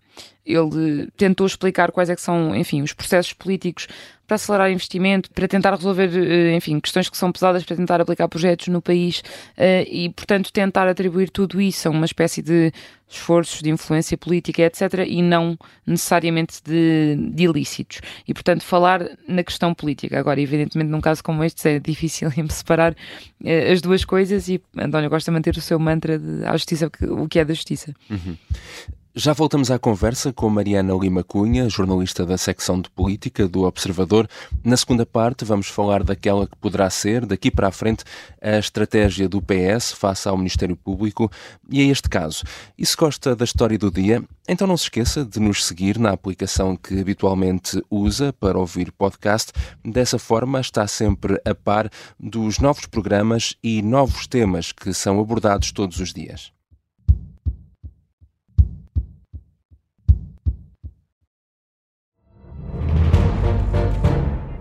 ele 0.47 1.09
tentou 1.17 1.47
explicar 1.47 1.91
quais 1.91 2.09
é 2.09 2.17
são, 2.17 2.55
enfim, 2.55 2.81
os 2.81 2.93
processos 2.93 3.33
políticos 3.33 3.89
para 4.27 4.35
acelerar 4.35 4.71
investimento, 4.71 5.31
para 5.31 5.47
tentar 5.47 5.75
resolver, 5.75 6.11
eh, 6.13 6.57
enfim, 6.57 6.81
questões 6.81 7.09
que 7.09 7.17
são 7.17 7.31
pesadas, 7.31 7.65
para 7.65 7.77
tentar 7.77 8.01
aplicar 8.01 8.27
projetos 8.29 8.67
no 8.69 8.83
país 8.83 9.23
eh, 9.57 9.87
e, 9.89 10.11
portanto, 10.11 10.53
tentar 10.53 10.89
atribuir 10.89 11.31
tudo 11.31 11.61
isso 11.61 11.87
a 11.87 11.91
uma 11.91 12.05
espécie 12.05 12.43
de 12.43 12.73
esforços 13.09 13.63
de 13.63 13.71
influência 13.71 14.19
política, 14.19 14.63
etc., 14.63 15.05
e 15.07 15.23
não 15.23 15.57
necessariamente 15.87 16.61
de, 16.65 17.17
de 17.33 17.45
ilícitos. 17.45 18.01
E, 18.27 18.35
portanto, 18.35 18.65
falar 18.65 19.09
na 19.29 19.45
questão 19.45 19.73
política. 19.73 20.19
Agora, 20.19 20.41
evidentemente, 20.41 20.91
num 20.91 21.01
caso 21.01 21.23
como 21.23 21.45
este, 21.45 21.69
é 21.69 21.79
difícil 21.79 22.29
separar 22.51 22.97
as 23.73 23.81
duas 23.81 24.05
coisas 24.05 24.49
e 24.49 24.61
António 24.77 25.09
gosta 25.09 25.31
de 25.31 25.35
manter 25.37 25.57
o 25.57 25.61
seu 25.61 25.79
mantra 25.79 26.19
de 26.19 26.45
a 26.45 26.53
justiça, 26.53 26.91
o 27.03 27.29
que 27.29 27.39
é 27.39 27.45
da 27.45 27.55
justiça. 27.55 27.95
Uhum. 28.11 28.37
Já 29.19 29.33
voltamos 29.33 29.71
à 29.71 29.79
conversa 29.79 30.31
com 30.31 30.51
Mariana 30.51 30.93
Lima 30.93 31.25
Cunha, 31.25 31.71
jornalista 31.71 32.27
da 32.27 32.37
secção 32.37 32.83
de 32.83 32.91
política 32.91 33.49
do 33.49 33.63
Observador. 33.63 34.29
Na 34.63 34.77
segunda 34.77 35.07
parte, 35.07 35.43
vamos 35.43 35.69
falar 35.69 36.05
daquela 36.05 36.47
que 36.47 36.55
poderá 36.59 36.91
ser, 36.91 37.25
daqui 37.25 37.51
para 37.51 37.69
a 37.69 37.73
frente, 37.73 38.05
a 38.43 38.59
estratégia 38.59 39.27
do 39.27 39.41
PS 39.41 39.93
face 39.93 40.29
ao 40.29 40.37
Ministério 40.37 40.77
Público 40.77 41.33
e 41.71 41.81
a 41.81 41.91
este 41.91 42.11
caso. 42.11 42.45
E 42.77 42.85
se 42.85 42.95
gosta 42.95 43.35
da 43.35 43.47
história 43.47 43.79
do 43.79 43.91
dia, 43.91 44.23
então 44.47 44.67
não 44.67 44.77
se 44.77 44.85
esqueça 44.85 45.25
de 45.25 45.41
nos 45.41 45.65
seguir 45.65 45.99
na 45.99 46.11
aplicação 46.11 46.77
que 46.77 47.01
habitualmente 47.01 47.83
usa 47.91 48.35
para 48.35 48.59
ouvir 48.59 48.93
podcast. 48.93 49.51
Dessa 49.83 50.19
forma, 50.19 50.61
está 50.61 50.87
sempre 50.87 51.41
a 51.43 51.55
par 51.55 51.89
dos 52.21 52.59
novos 52.59 52.85
programas 52.85 53.57
e 53.63 53.81
novos 53.81 54.27
temas 54.27 54.73
que 54.73 54.93
são 54.93 55.19
abordados 55.19 55.73
todos 55.73 56.01
os 56.01 56.13
dias. 56.13 56.55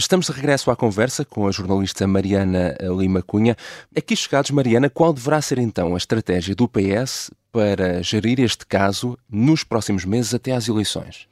Estamos 0.00 0.24
de 0.24 0.32
regresso 0.32 0.70
à 0.70 0.76
conversa 0.76 1.26
com 1.26 1.46
a 1.46 1.52
jornalista 1.52 2.06
Mariana 2.06 2.74
Lima 2.80 3.20
Cunha. 3.20 3.54
Aqui 3.94 4.16
chegados, 4.16 4.50
Mariana, 4.50 4.88
qual 4.88 5.12
deverá 5.12 5.42
ser 5.42 5.58
então 5.58 5.94
a 5.94 5.98
estratégia 5.98 6.54
do 6.54 6.66
PS 6.66 7.30
para 7.52 8.02
gerir 8.02 8.40
este 8.40 8.64
caso 8.64 9.18
nos 9.30 9.62
próximos 9.62 10.06
meses 10.06 10.32
até 10.32 10.52
às 10.52 10.66
eleições? 10.68 11.28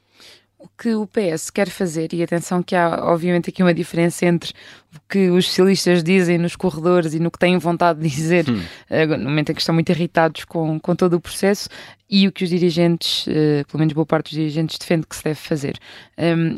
O 0.59 0.69
que 0.69 0.95
o 0.95 1.07
PS 1.07 1.49
quer 1.49 1.71
fazer, 1.71 2.13
e 2.13 2.23
atenção 2.23 2.63
que 2.63 2.77
há 2.77 3.05
obviamente 3.05 3.49
aqui 3.49 3.63
uma 3.63 3.73
diferença 3.73 4.27
entre 4.27 4.53
o 4.95 5.01
que 5.09 5.31
os 5.31 5.47
socialistas 5.47 6.03
dizem 6.03 6.37
nos 6.37 6.55
corredores 6.55 7.15
e 7.15 7.19
no 7.19 7.31
que 7.31 7.39
têm 7.39 7.57
vontade 7.57 8.01
de 8.01 8.09
dizer 8.11 8.51
hum. 8.51 8.61
uh, 8.91 9.17
no 9.17 9.31
momento 9.31 9.51
em 9.51 9.55
que 9.55 9.63
estão 9.63 9.75
muito 9.75 9.89
irritados 9.91 10.45
com, 10.45 10.79
com 10.79 10.95
todo 10.95 11.15
o 11.15 11.21
processo, 11.21 11.71
e 12.09 12.27
o 12.27 12.33
que 12.33 12.45
os 12.45 12.51
dirigentes, 12.51 13.27
uh, 13.27 13.67
pelo 13.67 13.81
menos 13.81 13.93
boa 13.93 14.07
parte 14.07 14.31
dos 14.31 14.39
dirigentes, 14.39 14.79
defende 14.79 15.07
que 15.07 15.17
se 15.17 15.25
deve 15.25 15.39
fazer. 15.39 15.79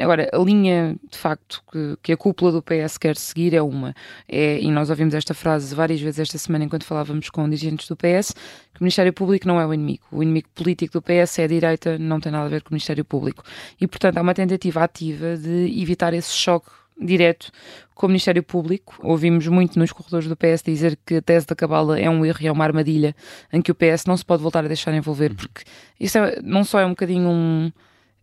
Agora, 0.01 0.29
a 0.33 0.39
linha, 0.39 0.97
de 1.11 1.19
facto, 1.19 1.63
que, 1.71 1.97
que, 2.03 2.13
a 2.13 2.17
cúpula 2.17 2.51
do 2.51 2.63
PS 2.63 2.97
quer 2.97 3.17
seguir 3.17 3.55
é 3.55 3.61
uma, 3.61 3.95
é, 4.27 4.59
e 4.59 4.71
nós 4.71 4.89
ouvimos 4.89 5.15
esta 5.15 5.35
frase 5.35 5.75
várias 5.75 6.01
vezes 6.01 6.21
esta 6.21 6.39
semana 6.39 6.65
enquanto 6.65 6.85
falávamos 6.85 7.29
com 7.29 7.45
dirigentes 7.49 7.87
do 7.87 7.95
PS, 7.95 8.33
que 8.73 8.81
o 8.81 8.85
Ministério 8.85 9.13
Público 9.13 9.47
não 9.47 9.61
é 9.61 9.67
o 9.67 9.75
inimigo. 9.75 10.05
O 10.11 10.23
inimigo 10.23 10.49
político 10.55 10.95
do 10.95 11.03
PS 11.03 11.41
é 11.41 11.45
a 11.45 11.47
direita, 11.47 11.99
não 11.99 12.21
tem 12.21 12.33
nada 12.33 12.47
a 12.47 12.49
ver 12.49 12.63
com 12.63 12.71
o 12.71 12.73
Ministério 12.73 13.05
Público. 13.05 13.45
E, 13.79 13.87
portanto, 13.87 14.17
há 14.17 14.23
uma 14.23 14.35
tentativa 14.35 14.83
ativa 14.83 15.37
de 15.37 15.81
evitar 15.81 16.15
esse 16.15 16.33
choque 16.33 16.71
direto 17.01 17.51
com 17.95 18.07
o 18.07 18.09
Ministério 18.09 18.43
Público. 18.43 18.97
Ouvimos 19.03 19.47
muito 19.49 19.79
nos 19.79 19.93
corredores 19.93 20.29
do 20.29 20.37
PS 20.37 20.63
dizer 20.65 20.99
que 21.05 21.17
a 21.17 21.23
tese 21.23 21.47
da 21.47 21.55
Cabala 21.55 21.99
é 21.99 22.09
um 22.09 22.25
erro 22.25 22.39
e 22.41 22.47
é 22.47 22.53
uma 22.53 22.65
armadilha 22.65 23.15
em 23.53 23.61
que 23.61 23.71
o 23.71 23.75
PS 23.75 24.07
não 24.07 24.17
se 24.17 24.25
pode 24.25 24.43
voltar 24.43 24.65
a 24.65 24.69
deixar 24.69 24.95
envolver, 24.95 25.35
porque 25.35 25.65
isso 25.99 26.19
é, 26.19 26.41
não 26.43 26.65
só 26.65 26.81
é 26.81 26.87
um 26.87 26.91
bocadinho 26.91 27.29
um. 27.29 27.73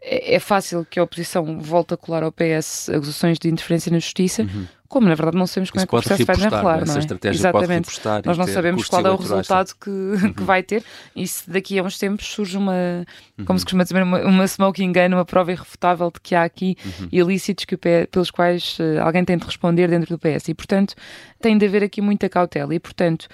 É, 0.09 0.35
é 0.35 0.39
fácil 0.39 0.85
que 0.89 0.99
a 0.99 1.03
oposição 1.03 1.59
volte 1.59 1.93
a 1.93 1.97
colar 1.97 2.23
ao 2.23 2.31
PS 2.31 2.89
acusações 2.89 3.37
de 3.37 3.49
interferência 3.49 3.91
na 3.91 3.99
justiça, 3.99 4.43
uhum 4.43 4.67
como 4.87 5.07
na 5.07 5.15
verdade 5.15 5.37
não 5.37 5.45
sabemos 5.45 5.69
como 5.69 5.79
Isso 5.79 5.85
é 5.85 5.87
que 5.87 5.95
o 5.95 6.01
processo 6.01 6.25
vai 6.25 6.35
desenrolar, 6.35 6.85
não 6.85 6.95
é? 6.95 6.99
estratégia 6.99 7.39
Exatamente. 7.39 8.01
Pode 8.01 8.27
Nós 8.27 8.37
não 8.37 8.47
sabemos 8.47 8.87
qual 8.87 9.05
é 9.05 9.11
o 9.11 9.15
resultado 9.15 9.73
que, 9.79 9.89
uhum. 9.89 10.33
que 10.33 10.43
vai 10.43 10.63
ter 10.63 10.83
e 11.15 11.27
se 11.27 11.49
daqui 11.49 11.77
a 11.77 11.83
uns 11.83 11.97
tempos 11.97 12.25
surge 12.25 12.57
uma, 12.57 13.05
uhum. 13.37 13.45
como 13.45 13.59
se 13.59 13.65
costuma 13.65 13.83
dizer, 13.83 14.01
uma, 14.01 14.21
uma 14.21 14.47
smoking 14.47 14.93
gun, 14.93 15.13
uma 15.13 15.25
prova 15.25 15.51
irrefutável 15.51 16.09
de 16.11 16.21
que 16.21 16.35
há 16.35 16.43
aqui 16.43 16.77
uhum. 16.85 17.09
ilícitos 17.11 17.65
que, 17.65 17.77
pelos 17.77 18.31
quais 18.31 18.77
uh, 18.79 19.01
alguém 19.03 19.25
tem 19.25 19.37
de 19.37 19.45
responder 19.45 19.89
dentro 19.89 20.17
do 20.17 20.19
PS 20.19 20.47
e, 20.47 20.53
portanto, 20.53 20.95
tem 21.41 21.57
de 21.57 21.65
haver 21.65 21.83
aqui 21.83 22.01
muita 22.01 22.29
cautela 22.29 22.73
e, 22.73 22.79
portanto, 22.79 23.27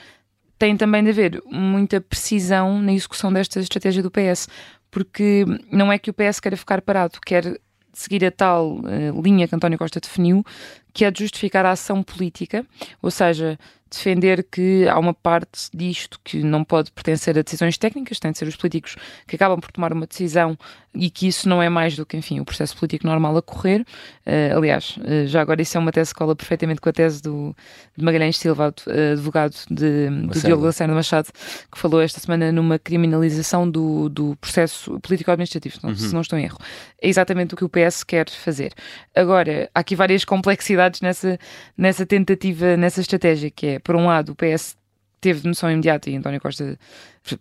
tem 0.57 0.75
também 0.75 1.03
de 1.03 1.09
haver 1.09 1.43
muita 1.45 2.01
precisão 2.01 2.81
na 2.81 2.93
execução 2.93 3.31
desta 3.31 3.59
estratégia 3.59 4.01
do 4.01 4.09
PS, 4.09 4.47
porque 4.93 5.43
não 5.71 5.91
é 5.91 5.97
que 5.97 6.11
o 6.11 6.13
PS 6.13 6.39
queira 6.39 6.55
ficar 6.55 6.81
parado, 6.81 7.19
quer 7.25 7.59
seguir 7.91 8.23
a 8.25 8.31
tal 8.31 8.77
uh, 8.77 9.21
linha 9.21 9.47
que 9.47 9.55
António 9.55 9.77
Costa 9.77 9.99
definiu, 9.99 10.45
que 10.93 11.05
é 11.05 11.11
de 11.11 11.19
justificar 11.19 11.65
a 11.65 11.71
ação 11.71 12.03
política, 12.03 12.65
ou 13.01 13.09
seja, 13.09 13.57
defender 13.93 14.43
que 14.43 14.87
há 14.87 14.97
uma 14.97 15.13
parte 15.13 15.69
disto 15.73 16.19
que 16.23 16.43
não 16.43 16.63
pode 16.63 16.91
pertencer 16.91 17.37
a 17.37 17.41
decisões 17.41 17.77
técnicas, 17.77 18.19
tem 18.19 18.31
de 18.31 18.37
ser 18.37 18.47
os 18.47 18.55
políticos 18.55 18.95
que 19.27 19.35
acabam 19.35 19.59
por 19.59 19.71
tomar 19.71 19.93
uma 19.93 20.07
decisão 20.07 20.57
e 20.95 21.09
que 21.09 21.27
isso 21.27 21.49
não 21.49 21.61
é 21.61 21.69
mais 21.69 21.95
do 21.95 22.05
que, 22.05 22.17
enfim, 22.17 22.39
o 22.39 22.45
processo 22.45 22.75
político 22.77 23.07
normal 23.07 23.37
a 23.37 23.41
correr. 23.41 23.81
Uh, 24.25 24.57
aliás, 24.57 24.97
uh, 24.97 25.27
já 25.27 25.41
agora 25.41 25.61
isso 25.61 25.77
é 25.77 25.79
uma 25.79 25.91
tese 25.91 26.13
que 26.13 26.19
cola 26.19 26.35
perfeitamente 26.35 26.79
com 26.81 26.89
a 26.89 26.93
tese 26.93 27.21
do, 27.21 27.55
de 27.95 28.03
Magalhães 28.03 28.37
Silva, 28.37 28.73
uh, 28.87 29.13
advogado 29.13 29.55
de, 29.69 30.09
do 30.09 30.39
Diogo 30.39 30.65
Lacerda 30.65 30.93
Machado, 30.93 31.29
que 31.71 31.79
falou 31.79 32.01
esta 32.01 32.19
semana 32.19 32.51
numa 32.51 32.77
criminalização 32.77 33.69
do, 33.69 34.09
do 34.09 34.35
processo 34.37 34.99
político-administrativo, 34.99 35.79
uhum. 35.83 35.95
se 35.95 36.13
não 36.13 36.21
estou 36.21 36.37
em 36.37 36.45
erro. 36.45 36.57
É 37.01 37.09
exatamente 37.09 37.53
o 37.53 37.57
que 37.57 37.65
o 37.65 37.69
PS 37.69 38.03
quer 38.03 38.29
fazer. 38.29 38.73
Agora, 39.15 39.69
há 39.73 39.79
aqui 39.79 39.95
várias 39.95 40.23
complexidades 40.23 40.82
nessa, 41.01 41.39
nessa 41.77 42.05
tentativa, 42.05 42.77
nessa 42.77 43.01
estratégia, 43.01 43.49
que 43.51 43.67
é 43.67 43.79
por 43.79 43.95
um 43.95 44.05
lado, 44.05 44.31
o 44.31 44.35
PS 44.35 44.75
teve 45.23 45.47
noção 45.47 45.71
imediata, 45.71 46.09
e 46.09 46.17
António 46.17 46.41
Costa 46.41 46.77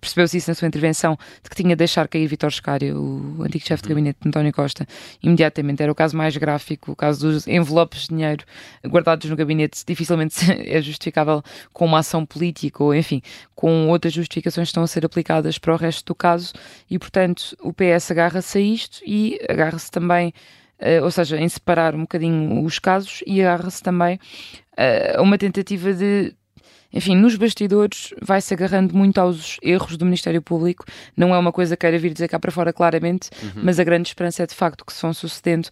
percebeu-se 0.01 0.37
isso 0.37 0.49
na 0.49 0.55
sua 0.55 0.69
intervenção, 0.69 1.19
de 1.43 1.51
que 1.51 1.57
tinha 1.57 1.71
de 1.71 1.77
deixar 1.77 2.07
cair 2.07 2.29
Vitor 2.29 2.53
Scário, 2.53 2.97
o 2.97 3.43
antigo 3.43 3.67
chefe 3.67 3.83
de 3.83 3.89
uhum. 3.89 3.95
gabinete 3.97 4.19
de 4.23 4.29
António 4.29 4.53
Costa, 4.53 4.87
imediatamente. 5.21 5.83
Era 5.83 5.91
o 5.91 5.95
caso 5.95 6.17
mais 6.17 6.37
gráfico, 6.37 6.93
o 6.93 6.97
caso 6.97 7.29
dos 7.29 7.49
envelopes 7.49 8.03
de 8.03 8.11
dinheiro 8.11 8.45
guardados 8.87 9.29
no 9.29 9.35
gabinete, 9.35 9.83
dificilmente 9.85 10.37
é 10.65 10.81
justificável 10.81 11.43
com 11.73 11.87
uma 11.87 11.99
ação 11.99 12.25
política 12.25 12.85
ou, 12.85 12.95
enfim, 12.95 13.21
com 13.57 13.89
outras 13.89 14.13
justificações 14.13 14.69
que 14.69 14.71
estão 14.71 14.85
a 14.85 14.87
ser 14.87 15.05
aplicadas 15.05 15.59
para 15.59 15.75
o 15.75 15.77
resto 15.77 16.05
do 16.07 16.15
caso, 16.15 16.53
e, 16.89 16.97
portanto, 17.01 17.57
o 17.61 17.73
PS 17.73 18.13
agarra-se 18.13 18.59
a 18.59 18.61
isto 18.61 19.01
e 19.05 19.41
agarra-se 19.49 19.91
também 19.91 20.33
ou 21.03 21.11
seja, 21.11 21.39
em 21.39 21.49
separar 21.49 21.95
um 21.95 22.01
bocadinho 22.03 22.65
os 22.65 22.79
casos 22.79 23.23
e 23.27 23.41
agarra-se 23.41 23.83
também 23.83 24.17
uh, 24.17 25.19
a 25.19 25.23
uma 25.23 25.39
tentativa 25.39 25.93
de 25.93 26.35
enfim, 26.95 27.17
nos 27.17 27.37
bastidores 27.37 28.12
vai-se 28.21 28.53
agarrando 28.53 28.95
muito 28.95 29.19
aos 29.19 29.57
erros 29.62 29.97
do 29.97 30.05
Ministério 30.05 30.43
Público. 30.43 30.85
Não 31.17 31.35
é 31.35 31.39
uma 31.39 31.51
coisa 31.51 31.75
que 31.75 31.81
queira 31.81 31.99
vir 31.99 32.12
dizer 32.12 32.29
cá 32.29 32.39
para 32.39 32.53
fora 32.53 32.71
claramente, 32.71 33.31
uhum. 33.43 33.62
mas 33.62 33.81
a 33.81 33.85
grande 33.85 34.09
esperança 34.09 34.43
é 34.43 34.47
de 34.47 34.55
facto 34.55 34.85
que 34.85 34.93
se 34.93 35.01
vão 35.01 35.15
sucedendo 35.15 35.71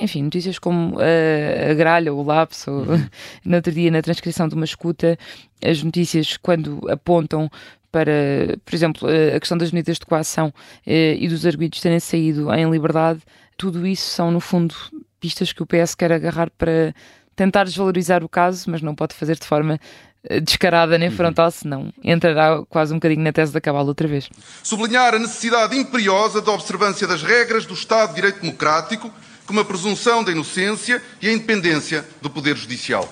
enfim, 0.00 0.22
notícias 0.22 0.58
como 0.58 0.96
uh, 0.96 1.70
a 1.70 1.74
gralha, 1.74 2.12
o 2.12 2.22
lapso, 2.22 2.70
uhum. 2.70 3.06
no 3.44 3.56
outro 3.56 3.72
dia 3.72 3.90
na 3.90 4.02
transcrição 4.02 4.48
de 4.48 4.54
uma 4.54 4.64
escuta, 4.64 5.16
as 5.64 5.82
notícias 5.82 6.36
quando 6.36 6.80
apontam 6.90 7.48
para, 7.92 8.58
por 8.64 8.74
exemplo, 8.74 9.08
a 9.08 9.38
questão 9.38 9.56
das 9.56 9.70
medidas 9.70 9.98
de 9.98 10.04
coação 10.04 10.48
uh, 10.48 10.90
e 10.90 11.28
dos 11.28 11.46
arguidos 11.46 11.80
terem 11.80 12.00
saído 12.00 12.52
em 12.52 12.68
liberdade, 12.68 13.20
tudo 13.56 13.86
isso 13.86 14.10
são, 14.10 14.30
no 14.30 14.40
fundo, 14.40 14.74
pistas 15.20 15.52
que 15.52 15.62
o 15.62 15.66
PS 15.66 15.94
quer 15.94 16.12
agarrar 16.12 16.50
para 16.50 16.94
tentar 17.34 17.64
desvalorizar 17.64 18.24
o 18.24 18.28
caso, 18.28 18.70
mas 18.70 18.80
não 18.82 18.94
pode 18.94 19.14
fazer 19.14 19.38
de 19.38 19.46
forma 19.46 19.78
eh, 20.24 20.40
descarada 20.40 20.98
nem 20.98 21.08
uhum. 21.08 21.16
frontal, 21.16 21.50
senão 21.50 21.92
entrará 22.02 22.62
quase 22.68 22.92
um 22.92 22.96
bocadinho 22.96 23.22
na 23.22 23.32
tese 23.32 23.52
da 23.52 23.60
cabala 23.60 23.88
outra 23.88 24.08
vez. 24.08 24.28
Sublinhar 24.62 25.14
a 25.14 25.18
necessidade 25.18 25.76
imperiosa 25.76 26.40
da 26.40 26.52
observância 26.52 27.06
das 27.06 27.22
regras 27.22 27.66
do 27.66 27.74
Estado 27.74 28.10
de 28.10 28.16
Direito 28.16 28.40
Democrático, 28.40 29.12
como 29.46 29.60
a 29.60 29.64
presunção 29.64 30.24
da 30.24 30.32
inocência 30.32 31.02
e 31.20 31.28
a 31.28 31.32
independência 31.32 32.04
do 32.20 32.28
Poder 32.28 32.56
Judicial. 32.56 33.08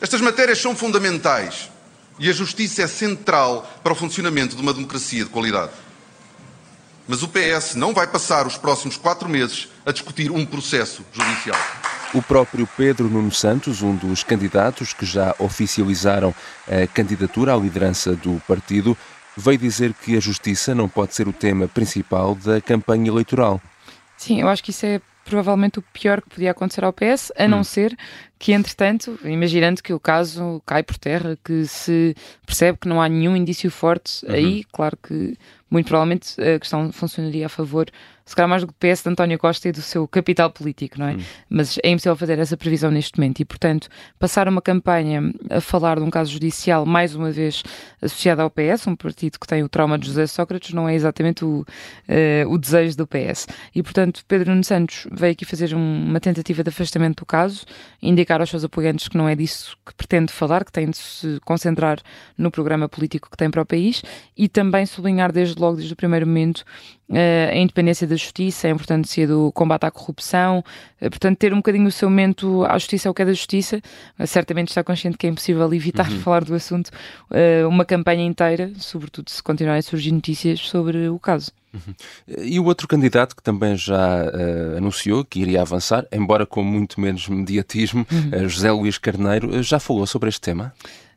Estas 0.00 0.20
matérias 0.20 0.58
são 0.58 0.74
fundamentais 0.74 1.70
e 2.18 2.28
a 2.30 2.32
justiça 2.32 2.82
é 2.82 2.86
central 2.86 3.68
para 3.82 3.92
o 3.92 3.96
funcionamento 3.96 4.56
de 4.56 4.62
uma 4.62 4.72
democracia 4.72 5.24
de 5.24 5.30
qualidade. 5.30 5.72
Mas 7.08 7.22
o 7.22 7.28
PS 7.28 7.74
não 7.74 7.94
vai 7.94 8.06
passar 8.06 8.46
os 8.46 8.58
próximos 8.58 8.98
quatro 8.98 9.30
meses 9.30 9.68
a 9.86 9.90
discutir 9.90 10.30
um 10.30 10.44
processo 10.44 11.02
judicial. 11.10 11.58
O 12.12 12.20
próprio 12.20 12.68
Pedro 12.76 13.08
Nuno 13.08 13.32
Santos, 13.32 13.80
um 13.80 13.96
dos 13.96 14.22
candidatos 14.22 14.92
que 14.92 15.06
já 15.06 15.34
oficializaram 15.38 16.34
a 16.66 16.86
candidatura 16.86 17.54
à 17.54 17.56
liderança 17.56 18.14
do 18.14 18.38
partido, 18.46 18.94
veio 19.34 19.56
dizer 19.56 19.94
que 19.94 20.18
a 20.18 20.20
justiça 20.20 20.74
não 20.74 20.86
pode 20.86 21.14
ser 21.14 21.26
o 21.26 21.32
tema 21.32 21.66
principal 21.66 22.34
da 22.34 22.60
campanha 22.60 23.08
eleitoral. 23.08 23.58
Sim, 24.18 24.42
eu 24.42 24.48
acho 24.48 24.62
que 24.62 24.70
isso 24.70 24.84
é 24.84 25.00
provavelmente 25.24 25.78
o 25.78 25.82
pior 25.92 26.20
que 26.20 26.30
podia 26.30 26.50
acontecer 26.50 26.84
ao 26.84 26.92
PS, 26.92 27.32
a 27.36 27.46
não 27.46 27.60
hum. 27.60 27.64
ser 27.64 27.96
que, 28.38 28.52
entretanto, 28.52 29.18
imaginando 29.24 29.82
que 29.82 29.92
o 29.92 30.00
caso 30.00 30.62
cai 30.64 30.82
por 30.82 30.96
terra, 30.96 31.38
que 31.44 31.66
se 31.66 32.16
percebe 32.46 32.78
que 32.80 32.88
não 32.88 33.00
há 33.00 33.08
nenhum 33.08 33.36
indício 33.36 33.70
forte, 33.70 34.24
uhum. 34.26 34.34
aí, 34.34 34.64
claro 34.72 34.96
que 34.96 35.36
muito 35.70 35.86
provavelmente 35.86 36.40
a 36.40 36.58
questão 36.58 36.90
funcionaria 36.92 37.46
a 37.46 37.48
favor 37.48 37.86
se 38.28 38.36
calhar 38.36 38.46
mais 38.48 38.62
do 38.62 38.68
que 38.68 38.74
o 38.74 38.76
PS 38.76 39.02
de 39.02 39.08
António 39.08 39.38
Costa 39.38 39.70
e 39.70 39.72
do 39.72 39.80
seu 39.80 40.06
capital 40.06 40.50
político, 40.50 40.98
não 40.98 41.08
é? 41.08 41.14
Hum. 41.14 41.20
Mas 41.48 41.78
é 41.82 41.88
impossível 41.88 42.14
fazer 42.14 42.38
essa 42.38 42.58
previsão 42.58 42.90
neste 42.90 43.18
momento 43.18 43.40
e, 43.40 43.44
portanto, 43.44 43.88
passar 44.18 44.46
uma 44.48 44.60
campanha 44.60 45.32
a 45.48 45.62
falar 45.62 45.96
de 45.96 46.02
um 46.02 46.10
caso 46.10 46.30
judicial, 46.30 46.84
mais 46.84 47.14
uma 47.14 47.30
vez 47.30 47.62
associado 48.02 48.42
ao 48.42 48.50
PS, 48.50 48.86
um 48.86 48.94
partido 48.94 49.38
que 49.40 49.46
tem 49.46 49.62
o 49.62 49.68
trauma 49.68 49.98
de 49.98 50.08
José 50.08 50.26
Sócrates, 50.26 50.74
não 50.74 50.86
é 50.86 50.94
exatamente 50.94 51.42
o, 51.42 51.60
uh, 51.62 52.52
o 52.52 52.58
desejo 52.58 52.98
do 52.98 53.06
PS. 53.06 53.46
E, 53.74 53.82
portanto, 53.82 54.22
Pedro 54.28 54.50
Nuno 54.50 54.62
Santos 54.62 55.06
veio 55.10 55.32
aqui 55.32 55.46
fazer 55.46 55.74
um, 55.74 56.04
uma 56.04 56.20
tentativa 56.20 56.62
de 56.62 56.68
afastamento 56.68 57.20
do 57.20 57.26
caso, 57.26 57.64
indicar 58.02 58.42
aos 58.42 58.50
seus 58.50 58.62
apoiantes 58.62 59.08
que 59.08 59.16
não 59.16 59.26
é 59.26 59.34
disso 59.34 59.74
que 59.86 59.94
pretende 59.94 60.30
falar, 60.34 60.66
que 60.66 60.72
tem 60.72 60.90
de 60.90 60.98
se 60.98 61.40
concentrar 61.46 61.98
no 62.36 62.50
programa 62.50 62.90
político 62.90 63.30
que 63.30 63.38
tem 63.38 63.50
para 63.50 63.62
o 63.62 63.64
país 63.64 64.02
e 64.36 64.50
também 64.50 64.84
sublinhar 64.84 65.32
desde 65.32 65.58
logo, 65.58 65.76
desde 65.76 65.94
o 65.94 65.96
primeiro 65.96 66.26
momento, 66.26 66.62
a 67.10 67.56
independência 67.56 68.06
da 68.06 68.16
justiça, 68.16 68.68
a 68.68 68.70
importância 68.70 69.26
do 69.26 69.50
combate 69.52 69.84
à 69.84 69.90
corrupção, 69.90 70.58
uh, 71.00 71.10
portanto, 71.10 71.38
ter 71.38 71.52
um 71.52 71.56
bocadinho 71.56 71.86
o 71.86 71.90
seu 71.90 72.10
momento 72.10 72.64
à 72.64 72.76
justiça 72.76 73.08
é 73.08 73.10
o 73.10 73.14
que 73.14 73.22
é 73.22 73.24
da 73.24 73.32
justiça. 73.32 73.80
Uh, 74.18 74.26
certamente 74.26 74.68
está 74.68 74.84
consciente 74.84 75.16
que 75.16 75.26
é 75.26 75.30
impossível 75.30 75.72
evitar 75.72 76.10
uhum. 76.10 76.20
falar 76.20 76.44
do 76.44 76.54
assunto 76.54 76.90
uma 77.68 77.84
campanha 77.84 78.24
inteira, 78.24 78.72
sobretudo 78.78 79.30
se 79.30 79.42
continuarem 79.42 79.78
a 79.78 79.82
surgir 79.82 80.12
notícias 80.12 80.60
sobre 80.60 81.08
o 81.08 81.18
caso. 81.18 81.52
Uhum. 81.72 81.94
E 82.38 82.58
o 82.58 82.64
outro 82.64 82.88
candidato 82.88 83.36
que 83.36 83.42
também 83.42 83.76
já 83.76 84.24
anunciou 84.76 85.24
que 85.24 85.40
iria 85.40 85.60
avançar, 85.60 86.06
embora 86.10 86.46
com 86.46 86.62
muito 86.62 87.00
menos 87.00 87.28
mediatismo, 87.28 88.06
uhum. 88.10 88.48
José 88.48 88.70
Luís 88.72 88.98
Carneiro, 88.98 89.62
já 89.62 89.78
falou 89.78 90.06
sobre 90.06 90.28
este 90.28 90.40
tema? 90.40 90.72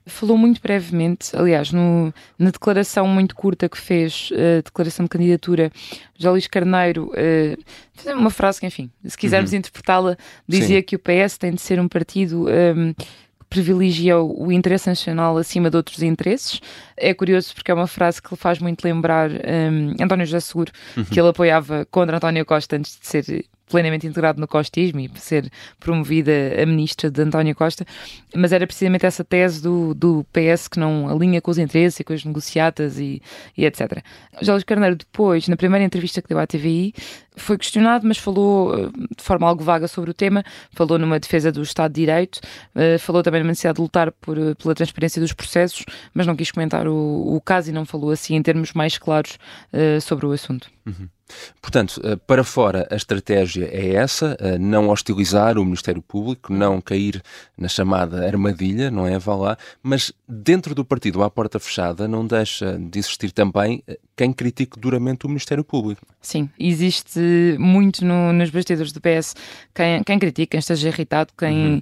Falou 0.05 0.37
muito 0.37 0.61
brevemente, 0.61 1.35
aliás, 1.35 1.71
no, 1.71 2.13
na 2.37 2.49
declaração 2.49 3.07
muito 3.07 3.35
curta 3.35 3.69
que 3.69 3.77
fez, 3.77 4.29
a 4.31 4.59
uh, 4.59 4.63
declaração 4.63 5.05
de 5.05 5.09
candidatura, 5.09 5.71
José 6.17 6.29
Luís 6.29 6.47
Carneiro, 6.47 7.11
uh, 7.11 8.11
uma 8.17 8.29
frase 8.29 8.59
que, 8.59 8.65
enfim, 8.65 8.89
se 9.05 9.17
quisermos 9.17 9.51
uhum. 9.51 9.59
interpretá-la, 9.59 10.17
dizia 10.47 10.79
Sim. 10.79 10.83
que 10.83 10.95
o 10.95 10.99
PS 10.99 11.37
tem 11.37 11.53
de 11.53 11.61
ser 11.61 11.79
um 11.79 11.87
partido. 11.87 12.45
Um, 12.45 12.49
ehm, 12.49 12.93
que 12.93 13.05
privilegia 13.51 14.17
o, 14.17 14.47
o 14.47 14.51
interesse 14.51 14.87
nacional 14.87 15.37
acima 15.37 15.69
de 15.69 15.75
outros 15.75 16.01
interesses. 16.01 16.61
É 16.95 17.13
curioso 17.13 17.53
porque 17.53 17.69
é 17.69 17.73
uma 17.73 17.85
frase 17.85 18.21
que 18.21 18.29
lhe 18.31 18.37
faz 18.37 18.59
muito 18.59 18.83
lembrar 18.83 19.29
um, 19.29 19.35
ehm, 19.43 19.95
António 19.99 20.25
José 20.25 20.39
Seguro, 20.39 20.71
uhum. 20.95 21.03
que 21.03 21.19
ele 21.19 21.27
apoiava 21.27 21.85
contra 21.91 22.15
António 22.15 22.45
Costa 22.45 22.77
antes 22.77 22.97
de 22.97 23.05
ser 23.05 23.45
plenamente 23.71 24.05
integrado 24.05 24.39
no 24.39 24.47
costismo 24.47 24.99
e 24.99 25.09
ser 25.15 25.49
promovida 25.79 26.31
a 26.61 26.65
ministra 26.65 27.09
de 27.09 27.21
António 27.21 27.55
Costa, 27.55 27.85
mas 28.35 28.51
era 28.51 28.67
precisamente 28.67 29.05
essa 29.05 29.23
tese 29.23 29.63
do, 29.63 29.93
do 29.93 30.25
PS 30.33 30.67
que 30.67 30.79
não 30.79 31.09
alinha 31.09 31.41
com 31.41 31.49
os 31.49 31.57
interesses 31.57 32.01
e 32.01 32.03
com 32.03 32.13
as 32.13 32.25
negociatas 32.25 32.99
e, 32.99 33.21
e 33.57 33.65
etc. 33.65 34.03
Jorge 34.41 34.65
Carneiro 34.65 34.97
depois, 34.97 35.47
na 35.47 35.55
primeira 35.55 35.85
entrevista 35.85 36.21
que 36.21 36.27
deu 36.27 36.37
à 36.37 36.45
TVI, 36.45 36.93
foi 37.35 37.57
questionado, 37.57 38.05
mas 38.07 38.17
falou 38.17 38.77
eh, 38.77 38.89
de 39.17 39.23
forma 39.23 39.47
algo 39.47 39.63
vaga 39.63 39.87
sobre 39.87 40.11
o 40.11 40.13
tema, 40.13 40.43
falou 40.71 40.99
numa 40.99 41.19
defesa 41.19 41.51
do 41.51 41.61
Estado 41.61 41.93
de 41.93 42.01
Direito, 42.01 42.41
eh, 42.75 42.97
falou 42.97 43.23
também 43.23 43.41
na 43.41 43.47
necessidade 43.47 43.77
de 43.77 43.81
lutar 43.81 44.11
por, 44.11 44.37
eh, 44.37 44.53
pela 44.55 44.75
transparência 44.75 45.21
dos 45.21 45.31
processos, 45.31 45.85
mas 46.13 46.27
não 46.27 46.35
quis 46.35 46.51
comentar 46.51 46.87
o, 46.87 47.35
o 47.35 47.41
caso 47.41 47.69
e 47.69 47.73
não 47.73 47.85
falou 47.85 48.11
assim 48.11 48.35
em 48.35 48.43
termos 48.43 48.73
mais 48.73 48.97
claros 48.97 49.37
sobre 50.01 50.25
o 50.25 50.31
assunto. 50.31 50.69
Uhum. 50.85 51.07
Portanto, 51.61 52.01
eh, 52.03 52.15
para 52.15 52.43
fora 52.43 52.87
a 52.91 52.95
estratégia 52.95 53.69
é 53.71 53.93
essa, 53.93 54.37
eh, 54.39 54.57
não 54.57 54.89
hostilizar 54.89 55.57
o 55.57 55.63
Ministério 55.63 56.01
Público, 56.01 56.51
não 56.51 56.81
cair 56.81 57.21
na 57.57 57.67
chamada 57.67 58.25
armadilha, 58.25 58.89
não 58.89 59.07
é? 59.07 59.17
Vá 59.19 59.35
lá, 59.35 59.57
mas 59.83 60.11
dentro 60.27 60.73
do 60.73 60.83
partido, 60.83 61.23
à 61.23 61.29
porta 61.29 61.59
fechada, 61.59 62.07
não 62.07 62.25
deixa 62.25 62.77
de 62.77 62.99
existir 62.99 63.31
também 63.31 63.83
eh, 63.87 63.99
quem 64.15 64.33
critique 64.33 64.79
duramente 64.79 65.25
o 65.25 65.29
Ministério 65.29 65.63
Público. 65.63 66.05
Sim, 66.21 66.49
existe 66.59 67.19
muito 67.57 68.05
no, 68.05 68.31
nos 68.33 68.49
bastidores 68.49 68.91
do 68.91 69.01
PS 69.01 69.35
quem, 69.73 70.03
quem 70.03 70.19
critica, 70.19 70.51
quem 70.51 70.59
esteja 70.59 70.89
irritado, 70.89 71.31
quem 71.37 71.75
uhum. 71.75 71.81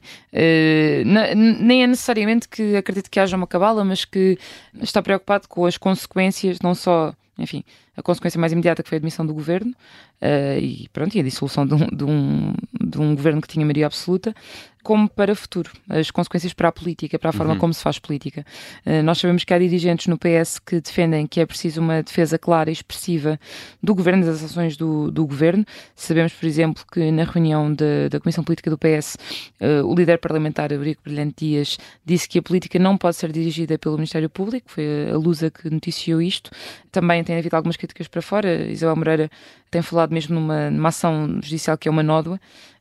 nem 1.60 1.84
é 1.84 1.88
necessariamente 1.88 2.48
que 2.48 2.76
acredite 2.76 3.10
que 3.10 3.20
haja 3.20 3.36
uma 3.36 3.48
cabala, 3.48 3.84
mas 3.84 4.06
que 4.06 4.38
está 4.82 5.02
preocupado 5.02 5.48
com 5.48 5.66
as 5.66 5.78
consequências, 5.78 6.60
não 6.62 6.74
só 6.74 7.14
enfim, 7.40 7.64
a 7.96 8.02
consequência 8.02 8.40
mais 8.40 8.52
imediata 8.52 8.84
que 8.84 8.90
foi 8.90 8.98
a 8.98 9.00
admissão 9.00 9.26
do 9.26 9.34
governo 9.34 9.72
uh, 9.72 10.60
e 10.60 10.88
pronto, 10.94 11.16
e 11.16 11.20
a 11.20 11.24
dissolução 11.24 11.66
de 11.66 11.74
um, 11.74 11.88
de, 11.88 12.04
um, 12.04 12.54
de 12.80 12.98
um 13.00 13.16
governo 13.16 13.42
que 13.42 13.48
tinha 13.48 13.66
maioria 13.66 13.86
absoluta, 13.86 14.36
como 14.84 15.10
para 15.10 15.32
o 15.34 15.36
futuro, 15.36 15.72
as 15.90 16.10
consequências 16.10 16.54
para 16.54 16.70
a 16.70 16.72
política, 16.72 17.20
para 17.20 17.32
a 17.32 17.34
forma 17.34 17.54
uhum. 17.54 17.60
como 17.60 17.74
se 17.74 17.82
faz 17.82 18.00
política. 18.00 18.46
Uh, 18.86 19.04
nós 19.04 19.18
sabemos 19.18 19.44
que 19.44 19.54
há 19.54 19.60
dirigentes 19.60 20.08
no 20.08 20.18
PS 20.18 20.60
que 20.60 20.80
defendem 20.80 21.28
que 21.28 21.40
é 21.40 21.46
preciso 21.46 21.82
uma 21.82 22.02
defesa 22.02 22.38
clara 22.38 22.70
e 22.70 22.74
expressiva 22.74 23.40
do 23.84 23.94
governo, 23.94 24.26
das 24.26 24.44
ações 24.44 24.78
do, 24.78 25.12
do 25.12 25.26
governo. 25.26 25.66
Sabemos, 25.96 26.34
por 26.34 26.46
exemplo, 26.46 26.84
que 26.92 27.12
na 27.12 27.24
reunião 27.24 27.74
de, 27.74 28.10
da 28.10 28.20
Comissão 28.20 28.44
Política 28.44 28.70
do 28.70 28.78
PS, 28.78 29.16
uh, 29.16 29.20
eh, 29.60 29.84
o 29.84 29.94
líder 29.94 30.18
parlamentar, 30.18 30.72
Eurico 30.72 31.02
Brilhante 31.04 31.46
Dias, 31.46 31.78
disse 32.06 32.28
que 32.28 32.40
a 32.40 32.42
política 32.42 32.80
não 32.80 32.98
pode 32.98 33.16
ser 33.16 33.32
dirigida 33.32 33.78
pelo 33.78 33.96
Ministério 33.96 34.30
Público, 34.30 34.72
foi 34.72 35.10
a 35.12 35.18
Lusa 35.18 35.52
que 35.52 35.70
noticiou 35.70 36.22
isto. 36.22 36.52
Também 36.92 37.24
tem 37.24 37.38
havido 37.38 37.56
algumas 37.56 37.76
críticas 37.76 38.08
para 38.08 38.22
fora. 38.22 38.68
Isabel 38.70 38.96
Moreira 38.96 39.32
tem 39.70 39.82
falado 39.82 40.12
mesmo 40.12 40.36
numa, 40.36 40.70
numa 40.72 40.90
ação 40.90 41.40
judicial 41.42 41.78
que 41.78 41.88
é 41.88 41.92
uma 41.92 42.02
nódoa, 42.02 42.40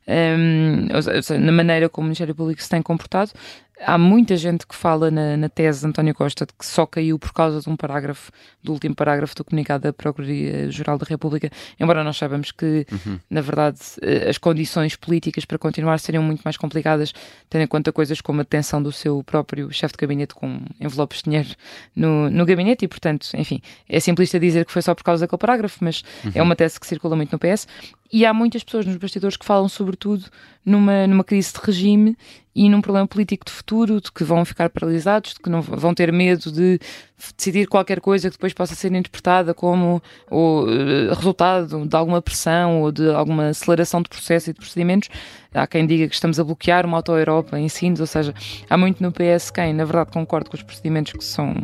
um, 0.09 0.87
ou 0.95 1.01
seja, 1.03 1.37
na 1.37 1.51
maneira 1.51 1.87
como 1.89 2.05
o 2.05 2.07
Ministério 2.07 2.35
Público 2.35 2.61
se 2.61 2.69
tem 2.69 2.81
comportado. 2.81 3.31
Há 3.81 3.97
muita 3.97 4.35
gente 4.35 4.67
que 4.67 4.75
fala 4.75 5.09
na, 5.09 5.37
na, 5.37 5.47
tese 5.47 5.81
de 5.81 5.87
António 5.87 6.13
Costa 6.13 6.45
de 6.45 6.53
que 6.53 6.65
só 6.65 6.85
caiu 6.85 7.17
por 7.17 7.31
causa 7.31 7.61
de 7.61 7.69
um 7.69 7.77
parágrafo, 7.77 8.31
do 8.61 8.73
último 8.73 8.93
parágrafo 8.93 9.33
do 9.35 9.45
comunicado 9.45 9.83
da 9.83 9.93
Procuradoria-Geral 9.93 10.97
da 10.97 11.05
República, 11.07 11.49
embora 11.79 12.03
nós 12.03 12.17
saibamos 12.17 12.51
que, 12.51 12.85
uhum. 12.91 13.19
na 13.29 13.39
verdade, 13.39 13.79
eh, 14.01 14.29
as 14.29 14.37
condições 14.37 14.97
políticas 14.97 15.45
para 15.45 15.57
continuar 15.57 15.97
seriam 15.99 16.21
muito 16.21 16.41
mais 16.41 16.57
complicadas, 16.57 17.13
tendo 17.49 17.61
em 17.61 17.67
conta 17.67 17.91
coisas 17.93 18.19
como 18.19 18.41
a 18.41 18.43
detenção 18.43 18.83
do 18.83 18.91
seu 18.91 19.23
próprio 19.23 19.71
chefe 19.71 19.93
de 19.93 19.97
gabinete 19.99 20.35
com 20.35 20.61
envelopes 20.79 21.19
de 21.19 21.25
dinheiro 21.25 21.49
no, 21.95 22.29
no 22.29 22.45
gabinete 22.45 22.83
e, 22.83 22.87
portanto, 22.87 23.29
enfim, 23.35 23.61
é 23.87 23.99
simplista 23.99 24.39
dizer 24.39 24.65
que 24.65 24.71
foi 24.73 24.81
só 24.81 24.93
por 24.93 25.03
causa 25.03 25.25
daquele 25.25 25.39
parágrafo, 25.39 25.77
mas 25.81 26.03
uhum. 26.25 26.31
é 26.35 26.41
uma 26.41 26.55
tese 26.55 26.79
que 26.79 26.85
circula 26.85 27.15
muito 27.15 27.31
no 27.31 27.39
PS 27.39 27.65
e 28.11 28.25
há 28.25 28.33
muitas 28.33 28.63
pessoas 28.63 28.85
nos 28.85 28.97
bastidores 28.97 29.37
que 29.37 29.45
falam, 29.45 29.69
sobretudo, 29.69 30.25
numa, 30.65 31.05
numa 31.05 31.23
crise 31.23 31.53
de 31.53 31.59
regime 31.63 32.17
e 32.55 32.67
num 32.67 32.81
problema 32.81 33.07
político 33.07 33.45
de 33.45 33.51
futuro, 33.51 34.01
de 34.01 34.11
que 34.11 34.23
vão 34.23 34.43
ficar 34.43 34.69
paralisados, 34.69 35.33
de 35.33 35.39
que 35.39 35.49
não 35.49 35.61
vão 35.61 35.93
ter 35.93 36.11
medo 36.11 36.51
de 36.51 36.79
decidir 37.17 37.67
qualquer 37.67 38.01
coisa 38.01 38.29
que 38.29 38.35
depois 38.35 38.53
possa 38.53 38.75
ser 38.75 38.91
interpretada 38.93 39.53
como 39.53 40.01
o 40.31 40.63
uh, 40.63 41.13
resultado 41.13 41.85
de 41.85 41.95
alguma 41.95 42.21
pressão 42.21 42.81
ou 42.81 42.91
de 42.91 43.09
alguma 43.09 43.49
aceleração 43.49 44.01
de 44.01 44.09
processo 44.09 44.49
e 44.49 44.53
de 44.53 44.59
procedimentos. 44.59 45.09
Há 45.53 45.67
quem 45.67 45.85
diga 45.85 46.07
que 46.07 46.13
estamos 46.13 46.39
a 46.39 46.43
bloquear 46.43 46.85
uma 46.85 46.97
auto-Europa 46.97 47.59
em 47.59 47.69
Sines, 47.69 47.99
ou 47.99 48.07
seja, 48.07 48.33
há 48.69 48.77
muito 48.77 49.01
no 49.01 49.11
PS 49.11 49.51
quem, 49.51 49.73
na 49.73 49.85
verdade, 49.85 50.11
concorda 50.11 50.49
com 50.49 50.55
os 50.55 50.63
procedimentos 50.63 51.13
que 51.13 51.23
são 51.23 51.55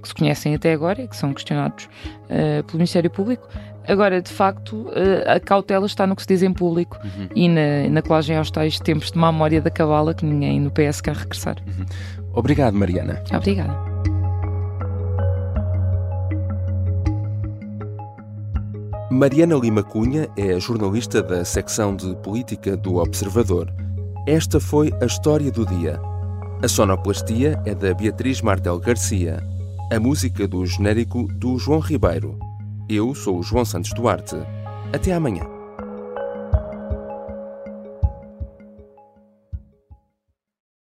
que 0.00 0.08
se 0.08 0.14
conhecem 0.14 0.54
até 0.54 0.72
agora 0.72 1.02
e 1.02 1.08
que 1.08 1.16
são 1.16 1.34
questionados 1.34 1.84
uh, 1.84 2.64
pelo 2.64 2.78
Ministério 2.78 3.10
Público. 3.10 3.46
Agora, 3.86 4.20
de 4.20 4.30
facto, 4.30 4.76
uh, 4.88 5.34
a 5.34 5.40
cautela 5.40 5.86
está 5.86 6.06
no 6.06 6.14
que 6.14 6.22
se 6.22 6.28
diz 6.28 6.42
em 6.42 6.52
público 6.52 6.98
uhum. 7.02 7.28
e 7.34 7.48
na, 7.48 7.88
na 7.90 8.02
colagem 8.02 8.36
aos 8.36 8.50
tais 8.50 8.78
tempos 8.78 9.10
de 9.10 9.18
má 9.18 9.32
memória 9.32 9.60
da 9.60 9.70
cabala 9.70 10.14
que 10.14 10.24
ninguém 10.24 10.60
no 10.60 10.70
PS 10.70 11.00
quer 11.00 11.14
regressar. 11.14 11.56
Uhum. 11.66 11.86
Obrigado, 12.32 12.74
Mariana. 12.74 13.22
Obrigada. 13.34 13.90
Mariana 19.10 19.56
Lima 19.56 19.82
Cunha 19.82 20.28
é 20.36 20.58
jornalista 20.60 21.20
da 21.20 21.44
secção 21.44 21.96
de 21.96 22.14
política 22.16 22.76
do 22.76 22.96
Observador. 22.96 23.68
Esta 24.26 24.60
foi 24.60 24.92
a 25.02 25.06
história 25.06 25.50
do 25.50 25.66
dia. 25.66 26.00
A 26.62 26.68
sonoplastia 26.68 27.60
é 27.66 27.74
da 27.74 27.92
Beatriz 27.92 28.40
Martel 28.40 28.78
Garcia. 28.78 29.42
A 29.90 29.98
música 29.98 30.46
do 30.46 30.64
genérico 30.64 31.26
do 31.34 31.58
João 31.58 31.80
Ribeiro. 31.80 32.38
Eu 32.92 33.14
sou 33.14 33.38
o 33.38 33.42
João 33.44 33.64
Santos 33.64 33.92
Duarte. 33.92 34.34
Até 34.92 35.12
amanhã. 35.12 35.59